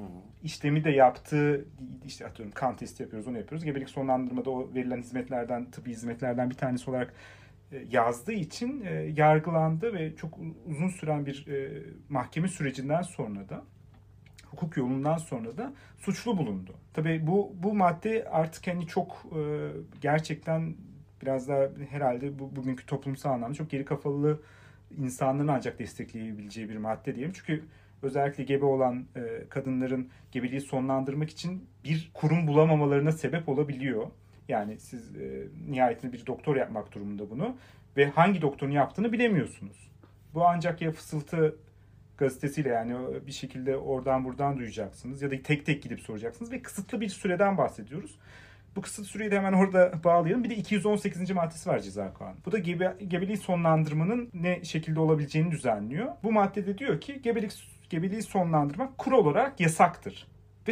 işlemi 0.43 0.83
de 0.83 0.89
yaptığı 0.89 1.65
işte 2.05 2.25
atıyorum 2.25 2.53
kan 2.53 2.75
testi 2.75 3.03
yapıyoruz 3.03 3.27
onu 3.27 3.37
yapıyoruz. 3.37 3.65
Gebelik 3.65 3.89
sonlandırmada 3.89 4.49
o 4.49 4.73
verilen 4.75 5.01
hizmetlerden 5.01 5.71
tıbbi 5.71 5.89
hizmetlerden 5.89 6.49
bir 6.49 6.55
tanesi 6.55 6.89
olarak 6.89 7.13
yazdığı 7.89 8.33
için 8.33 8.81
e, 8.81 8.93
yargılandı 8.93 9.93
ve 9.93 10.15
çok 10.15 10.39
uzun 10.65 10.89
süren 10.89 11.25
bir 11.25 11.47
e, 11.47 11.83
mahkeme 12.09 12.47
sürecinden 12.47 13.01
sonra 13.01 13.49
da 13.49 13.63
hukuk 14.45 14.77
yolundan 14.77 15.17
sonra 15.17 15.57
da 15.57 15.73
suçlu 15.97 16.38
bulundu. 16.38 16.75
Tabii 16.93 17.27
bu 17.27 17.55
bu 17.63 17.73
madde 17.73 18.27
artık 18.31 18.67
hani 18.67 18.88
çok 18.88 19.25
gerçekten 20.01 20.75
biraz 21.21 21.47
da 21.47 21.71
herhalde 21.89 22.39
bu 22.39 22.55
bugünkü 22.55 22.86
toplumsal 22.86 23.29
anlamda 23.29 23.53
çok 23.53 23.69
geri 23.69 23.86
kafalı 23.86 24.41
insanların 24.97 25.47
ancak 25.47 25.79
destekleyebileceği 25.79 26.69
bir 26.69 26.77
madde 26.77 27.15
diyelim. 27.15 27.33
Çünkü 27.36 27.63
özellikle 28.01 28.43
gebe 28.43 28.65
olan 28.65 29.05
kadınların 29.49 30.09
gebeliği 30.31 30.62
sonlandırmak 30.62 31.29
için 31.29 31.65
bir 31.83 32.12
kurum 32.13 32.47
bulamamalarına 32.47 33.12
sebep 33.12 33.49
olabiliyor. 33.49 34.07
Yani 34.47 34.79
siz 34.79 35.15
e, 35.15 35.47
nihayetinde 35.69 36.13
bir 36.13 36.25
doktor 36.25 36.56
yapmak 36.56 36.91
durumunda 36.91 37.29
bunu 37.29 37.56
ve 37.97 38.10
hangi 38.10 38.41
doktorun 38.41 38.71
yaptığını 38.71 39.12
bilemiyorsunuz. 39.12 39.91
Bu 40.34 40.47
ancak 40.47 40.82
ya 40.82 40.91
fısıltı 40.91 41.56
gazetesiyle 42.17 42.69
yani 42.69 42.95
bir 43.27 43.32
şekilde 43.32 43.77
oradan 43.77 44.25
buradan 44.25 44.58
duyacaksınız 44.58 45.21
ya 45.21 45.32
da 45.32 45.41
tek 45.43 45.65
tek 45.65 45.84
gidip 45.84 45.99
soracaksınız 45.99 46.51
ve 46.51 46.62
kısıtlı 46.62 47.01
bir 47.01 47.10
süreden 47.10 47.58
bahsediyoruz. 47.58 48.19
Bu 48.75 48.82
kısıt 48.82 49.08
süreyi 49.08 49.32
de 49.32 49.38
hemen 49.38 49.53
orada 49.53 50.03
bağlayalım. 50.03 50.43
Bir 50.43 50.49
de 50.49 50.56
218. 50.56 51.32
maddesi 51.32 51.69
var 51.69 51.79
ceza 51.79 52.13
kanunu. 52.13 52.38
Bu 52.45 52.51
da 52.51 52.58
gebe, 52.58 52.95
gebeliği 53.08 53.38
sonlandırmanın 53.38 54.29
ne 54.34 54.63
şekilde 54.63 54.99
olabileceğini 54.99 55.51
düzenliyor. 55.51 56.08
Bu 56.23 56.32
maddede 56.32 56.77
diyor 56.77 57.01
ki 57.01 57.21
gebelik 57.21 57.51
gebeliği 57.89 58.21
sonlandırmak 58.21 58.97
kural 58.97 59.17
olarak 59.17 59.60
yasaktır 59.60 60.27
ve 60.67 60.71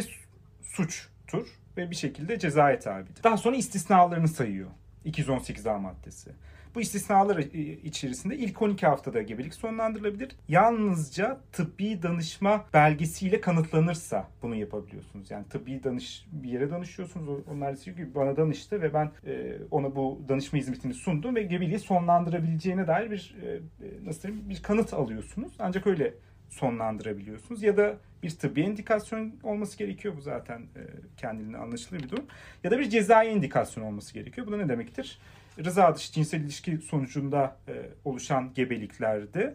suçtur 0.62 1.61
ve 1.76 1.90
bir 1.90 1.96
şekilde 1.96 2.38
cezaya 2.38 2.78
tabidir. 2.78 3.24
Daha 3.24 3.36
sonra 3.36 3.56
istisnalarını 3.56 4.28
sayıyor. 4.28 4.70
218A 5.06 5.80
maddesi. 5.80 6.30
Bu 6.74 6.80
istisnalar 6.80 7.38
içerisinde 7.84 8.36
ilk 8.36 8.62
12 8.62 8.86
haftada 8.86 9.22
gebelik 9.22 9.54
sonlandırılabilir. 9.54 10.30
Yalnızca 10.48 11.40
tıbbi 11.52 12.02
danışma 12.02 12.64
belgesiyle 12.74 13.40
kanıtlanırsa 13.40 14.28
bunu 14.42 14.54
yapabiliyorsunuz. 14.54 15.30
Yani 15.30 15.44
tıbbi 15.48 15.84
danış 15.84 16.26
bir 16.32 16.48
yere 16.48 16.70
danışıyorsunuz. 16.70 17.28
Onlar 17.50 17.80
diyor 17.80 17.96
ki 17.96 18.14
bana 18.14 18.36
danıştı 18.36 18.82
ve 18.82 18.94
ben 18.94 19.10
e, 19.26 19.58
ona 19.70 19.96
bu 19.96 20.20
danışma 20.28 20.58
hizmetini 20.58 20.94
sundum 20.94 21.34
ve 21.34 21.42
gebeliği 21.42 21.78
sonlandırabileceğine 21.78 22.86
dair 22.86 23.10
bir 23.10 23.36
e, 23.42 23.60
nasıl 24.04 24.22
diyeyim 24.22 24.48
bir 24.48 24.62
kanıt 24.62 24.94
alıyorsunuz. 24.94 25.52
Ancak 25.58 25.86
öyle 25.86 26.14
sonlandırabiliyorsunuz. 26.52 27.62
Ya 27.62 27.76
da 27.76 27.96
bir 28.22 28.30
tıbbi 28.30 28.60
indikasyon 28.60 29.32
olması 29.42 29.78
gerekiyor. 29.78 30.14
Bu 30.16 30.20
zaten 30.20 30.58
e, 30.60 30.82
kendiliğinden 31.16 31.58
anlaşılır 31.58 32.02
bir 32.02 32.08
durum. 32.08 32.24
Ya 32.64 32.70
da 32.70 32.78
bir 32.78 32.90
cezai 32.90 33.28
indikasyon 33.28 33.84
olması 33.84 34.14
gerekiyor. 34.14 34.46
Bu 34.46 34.52
da 34.52 34.56
ne 34.56 34.68
demektir? 34.68 35.18
Rıza 35.64 35.94
dışı 35.94 36.12
cinsel 36.12 36.40
ilişki 36.40 36.76
sonucunda 36.76 37.56
e, 37.68 37.72
oluşan 38.04 38.54
gebeliklerde 38.54 39.54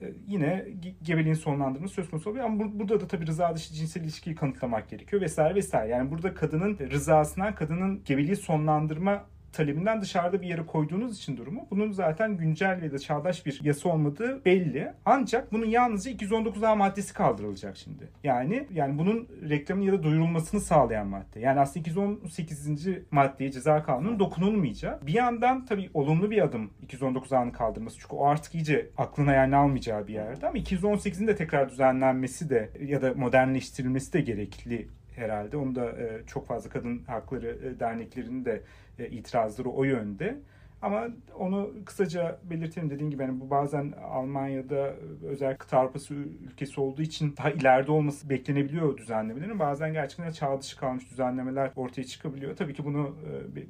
e, 0.00 0.12
yine 0.26 0.66
gebeliğin 1.02 1.34
sonlandırılması 1.34 1.94
söz 1.94 2.10
konusu 2.10 2.30
oluyor. 2.30 2.44
Ama 2.44 2.78
burada 2.78 3.00
da 3.00 3.06
tabii 3.06 3.26
rıza 3.26 3.54
dışı 3.54 3.74
cinsel 3.74 4.02
ilişkiyi 4.02 4.36
kanıtlamak 4.36 4.88
gerekiyor 4.88 5.22
vesaire 5.22 5.54
vesaire. 5.54 5.92
Yani 5.92 6.10
burada 6.10 6.34
kadının 6.34 6.78
rızasından 6.78 7.54
kadının 7.54 8.04
gebeliği 8.04 8.36
sonlandırma 8.36 9.24
talebinden 9.52 10.00
dışarıda 10.00 10.42
bir 10.42 10.46
yere 10.46 10.66
koyduğunuz 10.66 11.18
için 11.18 11.36
durumu 11.36 11.66
bunun 11.70 11.92
zaten 11.92 12.36
güncel 12.36 12.80
ve 12.82 12.92
de 12.92 12.98
çağdaş 12.98 13.46
bir 13.46 13.60
yasa 13.62 13.88
olmadığı 13.88 14.44
belli. 14.44 14.92
Ancak 15.04 15.52
bunun 15.52 15.66
yalnızca 15.66 16.10
219A 16.10 16.76
maddesi 16.76 17.14
kaldırılacak 17.14 17.76
şimdi. 17.76 18.08
Yani 18.24 18.66
yani 18.72 18.98
bunun 18.98 19.28
reklamın 19.48 19.82
ya 19.82 19.92
da 19.92 20.02
duyurulmasını 20.02 20.60
sağlayan 20.60 21.06
madde. 21.06 21.40
Yani 21.40 21.60
aslında 21.60 21.80
218. 21.80 22.68
maddeye 23.10 23.50
ceza 23.50 23.82
kanunun 23.82 24.18
dokunulmayacak. 24.18 25.06
Bir 25.06 25.14
yandan 25.14 25.66
tabii 25.66 25.90
olumlu 25.94 26.30
bir 26.30 26.42
adım 26.42 26.70
219A'nın 26.86 27.50
kaldırması. 27.50 27.98
Çünkü 27.98 28.14
o 28.14 28.26
artık 28.26 28.54
iyice 28.54 28.90
aklına 28.98 29.32
yani 29.32 29.56
almayacağı 29.56 30.06
bir 30.08 30.14
yerde 30.14 30.46
ama 30.46 30.58
218'in 30.58 31.26
de 31.26 31.36
tekrar 31.36 31.70
düzenlenmesi 31.70 32.50
de 32.50 32.70
ya 32.80 33.02
da 33.02 33.14
modernleştirilmesi 33.14 34.12
de 34.12 34.20
gerekli 34.20 34.88
herhalde. 35.16 35.56
Onu 35.56 35.74
da 35.74 35.90
e, 35.90 36.20
çok 36.26 36.46
fazla 36.46 36.70
kadın 36.70 37.02
hakları 37.06 37.58
e, 37.64 37.80
derneklerinin 37.80 38.44
de 38.44 38.62
itirazları 38.98 39.68
o 39.68 39.84
yönde. 39.84 40.38
Ama 40.82 41.08
onu 41.38 41.70
kısaca 41.84 42.38
belirtelim 42.44 42.90
dediğim 42.90 43.10
gibi 43.10 43.22
yani 43.22 43.40
bu 43.40 43.50
bazen 43.50 43.92
Almanya'da 44.04 44.94
özel 45.22 45.56
kıta 45.56 45.78
Avrupası 45.78 46.14
ülkesi 46.14 46.80
olduğu 46.80 47.02
için 47.02 47.34
daha 47.36 47.50
ileride 47.50 47.92
olması 47.92 48.30
beklenebiliyor 48.30 48.96
düzenlemelerin. 48.98 49.58
Bazen 49.58 49.92
gerçekten 49.92 50.30
çağ 50.30 50.60
dışı 50.60 50.78
kalmış 50.78 51.10
düzenlemeler 51.10 51.70
ortaya 51.76 52.04
çıkabiliyor. 52.04 52.56
Tabii 52.56 52.74
ki 52.74 52.84
bunu 52.84 53.16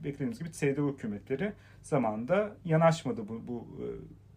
beklediğimiz 0.04 0.38
gibi 0.38 0.52
CDU 0.52 0.92
hükümetleri 0.92 1.52
zamanında 1.82 2.50
yanaşmadı 2.64 3.28
bu, 3.28 3.42
bu 3.48 3.66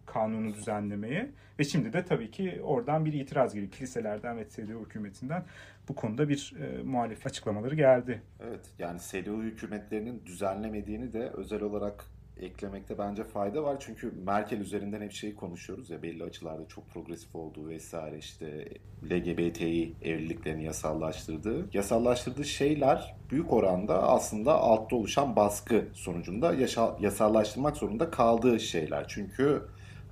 kanunu 0.06 0.54
düzenlemeye. 0.54 1.32
Ve 1.60 1.64
şimdi 1.64 1.94
de 1.94 2.06
tabii 2.06 2.32
ki 2.32 2.62
oradan 2.64 3.06
bir 3.06 3.14
itiraz 3.14 3.54
geliyor. 3.54 3.72
Kiliselerden 3.72 4.38
ve 4.38 4.50
CDU 4.50 4.86
hükümetinden 4.86 5.44
bu 5.90 5.96
konuda 5.96 6.30
bir 6.30 6.54
e, 6.62 6.84
muhalif 6.84 7.26
açıklamaları 7.28 7.76
geldi. 7.76 8.22
Evet 8.40 8.66
yani 8.80 9.00
CDU 9.00 9.44
hükümetlerinin 9.44 10.22
düzenlemediğini 10.26 11.14
de 11.14 11.30
özel 11.30 11.62
olarak 11.62 12.06
eklemekte 12.40 12.98
bence 12.98 13.24
fayda 13.24 13.64
var. 13.64 13.78
Çünkü 13.80 14.12
Merkel 14.26 14.60
üzerinden 14.60 15.02
hep 15.02 15.12
şeyi 15.12 15.36
konuşuyoruz 15.36 15.90
ya 15.90 16.04
belli 16.04 16.24
açılarda 16.24 16.68
çok 16.68 16.90
progresif 16.90 17.36
olduğu 17.36 17.68
vesaire 17.68 18.18
işte 18.18 18.70
LGBTİ 19.12 19.94
evliliklerini 20.02 20.64
yasallaştırdığı. 20.64 21.66
Yasallaştırdığı 21.74 22.46
şeyler 22.46 23.16
büyük 23.32 23.54
oranda 23.54 24.04
aslında 24.04 24.54
altta 24.54 24.96
oluşan 24.96 25.36
baskı 25.36 25.86
sonucunda 25.94 26.54
yaşa, 26.54 26.98
yasallaştırmak 27.00 27.78
zorunda 27.78 28.12
kaldığı 28.12 28.60
şeyler. 28.60 29.06
Çünkü 29.08 29.62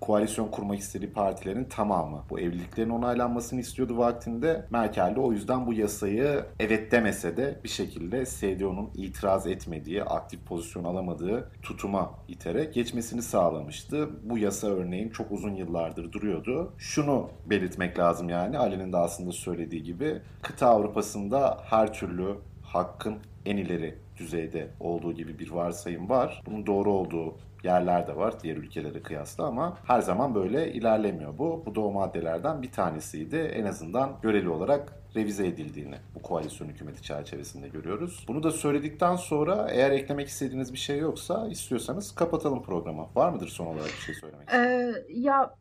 koalisyon 0.03 0.47
kurmak 0.47 0.79
istediği 0.79 1.13
partilerin 1.13 1.63
tamamı 1.63 2.23
bu 2.29 2.39
evliliklerin 2.39 2.89
onaylanmasını 2.89 3.59
istiyordu 3.59 3.97
vaktinde. 3.97 4.65
Merkel 4.69 5.15
de 5.15 5.19
o 5.19 5.31
yüzden 5.31 5.67
bu 5.67 5.73
yasayı 5.73 6.45
evet 6.59 6.91
demese 6.91 7.37
de 7.37 7.59
bir 7.63 7.69
şekilde 7.69 8.25
CDU'nun 8.25 8.89
itiraz 8.95 9.47
etmediği, 9.47 10.03
aktif 10.03 10.45
pozisyon 10.45 10.83
alamadığı 10.83 11.51
tutuma 11.61 12.11
iterek 12.27 12.73
geçmesini 12.73 13.21
sağlamıştı. 13.21 14.09
Bu 14.23 14.37
yasa 14.37 14.67
örneğin 14.67 15.09
çok 15.09 15.31
uzun 15.31 15.55
yıllardır 15.55 16.11
duruyordu. 16.11 16.73
Şunu 16.77 17.29
belirtmek 17.45 17.99
lazım 17.99 18.29
yani 18.29 18.57
Ali'nin 18.57 18.93
de 18.93 18.97
aslında 18.97 19.31
söylediği 19.31 19.83
gibi 19.83 20.21
kıta 20.41 20.67
Avrupa'sında 20.67 21.57
her 21.69 21.93
türlü 21.93 22.35
hakkın 22.63 23.17
en 23.45 23.57
ileri 23.57 23.95
düzeyde 24.17 24.67
olduğu 24.79 25.13
gibi 25.13 25.39
bir 25.39 25.51
varsayım 25.51 26.09
var. 26.09 26.41
Bunun 26.45 26.65
doğru 26.65 26.91
olduğu 26.91 27.35
yerler 27.63 28.07
de 28.07 28.15
var 28.15 28.33
diğer 28.43 28.57
ülkelere 28.57 29.01
kıyasla 29.01 29.45
ama 29.45 29.77
her 29.87 30.01
zaman 30.01 30.35
böyle 30.35 30.73
ilerlemiyor 30.73 31.37
bu. 31.37 31.63
Bu 31.65 31.75
da 31.75 31.81
o 31.81 31.91
maddelerden 31.91 32.61
bir 32.61 32.71
tanesiydi. 32.71 33.35
En 33.35 33.65
azından 33.65 34.17
göreli 34.21 34.49
olarak 34.49 34.93
revize 35.15 35.47
edildiğini 35.47 35.95
bu 36.15 36.21
koalisyon 36.21 36.67
hükümeti 36.67 37.01
çerçevesinde 37.01 37.67
görüyoruz. 37.67 38.25
Bunu 38.27 38.43
da 38.43 38.51
söyledikten 38.51 39.15
sonra 39.15 39.67
eğer 39.71 39.91
eklemek 39.91 40.27
istediğiniz 40.27 40.73
bir 40.73 40.77
şey 40.77 40.97
yoksa 40.97 41.47
istiyorsanız 41.47 42.15
kapatalım 42.15 42.63
programı. 42.63 43.07
Var 43.15 43.29
mıdır 43.29 43.47
son 43.47 43.65
olarak 43.65 43.85
bir 43.85 44.01
şey 44.01 44.15
söylemek? 44.15 44.53
Ee, 44.53 44.93
ya 45.09 45.55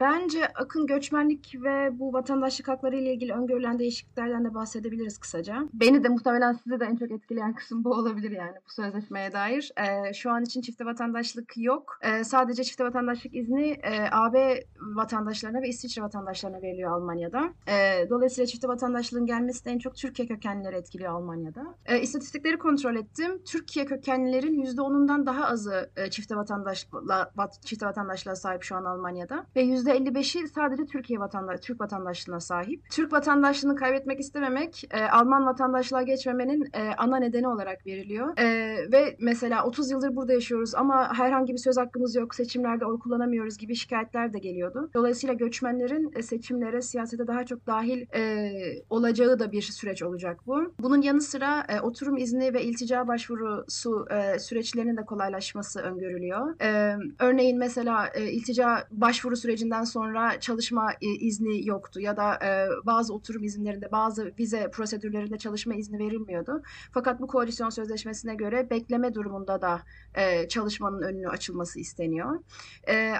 Bence 0.00 0.46
akın 0.46 0.86
göçmenlik 0.86 1.54
ve 1.62 1.98
bu 1.98 2.12
vatandaşlık 2.12 2.68
hakları 2.68 2.96
ile 2.96 3.12
ilgili 3.12 3.32
öngörülen 3.32 3.78
değişikliklerden 3.78 4.44
de 4.44 4.54
bahsedebiliriz 4.54 5.18
kısaca. 5.18 5.68
Beni 5.72 6.04
de 6.04 6.08
muhtemelen 6.08 6.52
sizi 6.52 6.80
de 6.80 6.84
en 6.84 6.96
çok 6.96 7.10
etkileyen 7.10 7.54
kısım 7.54 7.84
bu 7.84 7.90
olabilir 7.90 8.30
yani 8.30 8.56
bu 8.68 8.72
sözleşmeye 8.72 9.32
dair. 9.32 9.72
Ee, 9.76 10.12
şu 10.12 10.30
an 10.30 10.42
için 10.42 10.60
çifte 10.60 10.84
vatandaşlık 10.84 11.52
yok. 11.56 11.98
Ee, 12.02 12.24
sadece 12.24 12.64
çifte 12.64 12.84
vatandaşlık 12.84 13.34
izni 13.34 13.70
e, 13.70 14.08
AB 14.12 14.64
vatandaşlarına 14.80 15.62
ve 15.62 15.68
İsviçre 15.68 16.02
vatandaşlarına 16.02 16.62
veriliyor 16.62 16.90
Almanya'da. 16.90 17.52
E, 17.68 18.10
dolayısıyla 18.10 18.46
çifte 18.46 18.68
vatandaşlığın 18.68 19.26
gelmesi 19.26 19.64
de 19.64 19.70
en 19.70 19.78
çok 19.78 19.96
Türkiye 19.96 20.28
kökenlileri 20.28 20.76
etkiliyor 20.76 21.12
Almanya'da. 21.12 21.74
E, 21.86 22.00
istatistikleri 22.00 22.58
kontrol 22.58 22.96
ettim. 22.96 23.42
Türkiye 23.44 23.86
kökenlilerin 23.86 24.64
%10'undan 24.64 25.26
daha 25.26 25.46
azı 25.46 25.90
e, 25.96 26.10
çifte 26.10 26.36
vatandaşlığa, 26.36 27.30
çifte 27.64 27.86
vatandaşlığa 27.86 28.36
sahip 28.36 28.62
şu 28.62 28.76
an 28.76 28.84
Almanya'da 28.84 29.46
ve 29.56 29.64
%55'i 29.84 30.48
sadece 30.48 30.86
Türkiye 30.86 31.20
vatandaş, 31.20 31.60
Türk 31.60 31.80
vatandaşlığına 31.80 32.40
sahip. 32.40 32.90
Türk 32.90 33.12
vatandaşlığını 33.12 33.76
kaybetmek 33.76 34.20
istememek 34.20 34.88
e, 34.90 35.04
Alman 35.04 35.46
vatandaşlığa 35.46 36.02
geçmemenin 36.02 36.68
e, 36.74 36.94
ana 36.98 37.16
nedeni 37.16 37.48
olarak 37.48 37.86
veriliyor. 37.86 38.38
E, 38.38 38.44
ve 38.92 39.16
mesela 39.20 39.66
30 39.66 39.90
yıldır 39.90 40.16
burada 40.16 40.32
yaşıyoruz 40.32 40.74
ama 40.74 41.18
herhangi 41.18 41.52
bir 41.52 41.58
söz 41.58 41.76
hakkımız 41.76 42.16
yok, 42.16 42.34
seçimlerde 42.34 42.86
oy 42.86 42.98
kullanamıyoruz 42.98 43.58
gibi 43.58 43.74
şikayetler 43.74 44.32
de 44.32 44.38
geliyordu. 44.38 44.90
Dolayısıyla 44.94 45.34
göçmenlerin 45.34 46.12
e, 46.16 46.22
seçimlere, 46.22 46.82
siyasete 46.82 47.26
daha 47.26 47.46
çok 47.46 47.66
dahil 47.66 48.06
e, 48.14 48.52
olacağı 48.90 49.38
da 49.38 49.52
bir 49.52 49.62
süreç 49.62 50.02
olacak 50.02 50.40
bu. 50.46 50.74
Bunun 50.80 51.02
yanı 51.02 51.20
sıra 51.20 51.66
e, 51.68 51.80
oturum 51.80 52.16
izni 52.16 52.54
ve 52.54 52.64
iltica 52.64 53.08
başvurusu 53.08 54.06
e, 54.10 54.38
süreçlerinin 54.38 54.96
de 54.96 55.04
kolaylaşması 55.04 55.80
öngörülüyor. 55.80 56.60
E, 56.60 56.96
örneğin 57.18 57.58
mesela 57.58 58.06
e, 58.14 58.30
iltica 58.30 58.84
başvuru 58.90 59.36
sürecinden 59.36 59.73
döneminden 59.74 59.84
sonra 59.84 60.40
çalışma 60.40 60.92
e, 60.92 61.06
izni 61.06 61.66
yoktu 61.66 62.00
ya 62.00 62.16
da 62.16 62.34
e, 62.34 62.68
bazı 62.86 63.14
oturum 63.14 63.44
izinlerinde, 63.44 63.92
bazı 63.92 64.32
vize 64.38 64.70
prosedürlerinde 64.70 65.38
çalışma 65.38 65.74
izni 65.74 65.98
verilmiyordu. 65.98 66.62
Fakat 66.92 67.20
bu 67.20 67.26
koalisyon 67.26 67.70
sözleşmesine 67.70 68.34
göre 68.34 68.70
bekleme 68.70 69.14
durumunda 69.14 69.62
da 69.62 69.82
e, 70.14 70.48
çalışmanın 70.48 71.02
önünü 71.02 71.28
açılması 71.28 71.80
isteniyor. 71.80 72.40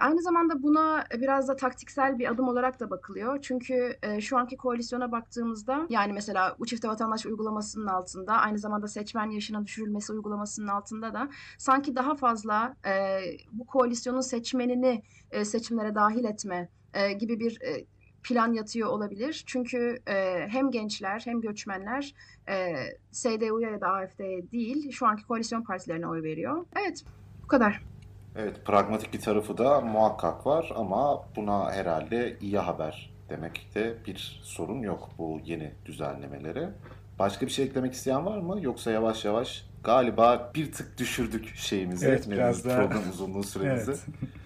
Aynı 0.00 0.22
zamanda 0.22 0.62
buna 0.62 1.04
biraz 1.20 1.48
da 1.48 1.56
taktiksel 1.56 2.18
bir 2.18 2.30
adım 2.30 2.48
olarak 2.48 2.80
da 2.80 2.90
bakılıyor. 2.90 3.38
Çünkü 3.42 3.96
şu 4.20 4.38
anki 4.38 4.56
koalisyona 4.56 5.12
baktığımızda 5.12 5.86
yani 5.90 6.12
mesela 6.12 6.56
bu 6.58 6.66
çifte 6.66 6.88
vatandaş 6.88 7.26
uygulamasının 7.26 7.86
altında 7.86 8.32
aynı 8.32 8.58
zamanda 8.58 8.88
seçmen 8.88 9.30
yaşının 9.30 9.64
düşürülmesi 9.64 10.12
uygulamasının 10.12 10.68
altında 10.68 11.14
da 11.14 11.28
sanki 11.58 11.96
daha 11.96 12.14
fazla 12.14 12.76
bu 13.52 13.66
koalisyonun 13.66 14.20
seçmenini 14.20 15.02
seçimlere 15.44 15.94
dahil 15.94 16.24
etme 16.24 16.68
e, 16.94 17.12
gibi 17.12 17.40
bir 17.40 17.60
e, 17.62 17.84
plan 18.22 18.52
yatıyor 18.52 18.88
olabilir. 18.88 19.44
Çünkü 19.46 19.98
e, 20.08 20.46
hem 20.48 20.70
gençler 20.70 21.22
hem 21.24 21.40
göçmenler 21.40 22.14
e, 22.48 22.74
CDU'ya 23.12 23.70
ya 23.70 23.80
da 23.80 23.86
AFD'ye 23.86 24.50
değil 24.52 24.90
şu 24.90 25.06
anki 25.06 25.26
koalisyon 25.26 25.62
partilerine 25.62 26.06
oy 26.06 26.22
veriyor. 26.22 26.66
Evet 26.76 27.04
bu 27.42 27.46
kadar. 27.46 27.82
Evet, 28.36 28.64
pragmatik 28.64 29.14
bir 29.14 29.20
tarafı 29.20 29.58
da 29.58 29.80
muhakkak 29.80 30.46
var 30.46 30.72
ama 30.76 31.24
buna 31.36 31.72
herhalde 31.72 32.38
iyi 32.40 32.58
haber 32.58 33.14
demekte 33.28 33.96
bir 34.06 34.40
sorun 34.44 34.82
yok 34.82 35.08
bu 35.18 35.40
yeni 35.44 35.72
düzenlemelere. 35.84 36.70
Başka 37.18 37.46
bir 37.46 37.50
şey 37.50 37.64
eklemek 37.64 37.92
isteyen 37.92 38.26
var 38.26 38.38
mı? 38.38 38.58
Yoksa 38.60 38.90
yavaş 38.90 39.24
yavaş 39.24 39.66
galiba 39.84 40.50
bir 40.54 40.72
tık 40.72 40.98
düşürdük 40.98 41.56
şeyimizi, 41.56 42.06
Evet, 42.06 42.30
biraz 42.30 42.64
daha- 42.64 42.76
program 42.76 43.02
uzunluğu 43.10 43.42
süremizi. 43.44 43.90
Evet. 43.90 44.00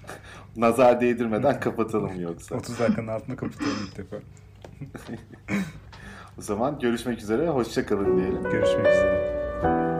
Nazar 0.56 1.00
değdirmeden 1.00 1.60
kapatalım 1.60 2.20
yoksa. 2.20 2.54
30 2.56 2.78
dakikanın 2.78 3.08
altında 3.08 3.36
kapatalım 3.36 3.72
ilk 3.86 3.98
defa. 3.98 4.16
O 6.38 6.42
zaman 6.42 6.78
görüşmek 6.78 7.18
üzere, 7.22 7.48
hoşça 7.48 7.86
kalın 7.86 8.16
diyelim. 8.16 8.42
Görüşmek 8.42 8.86
üzere. 8.86 9.97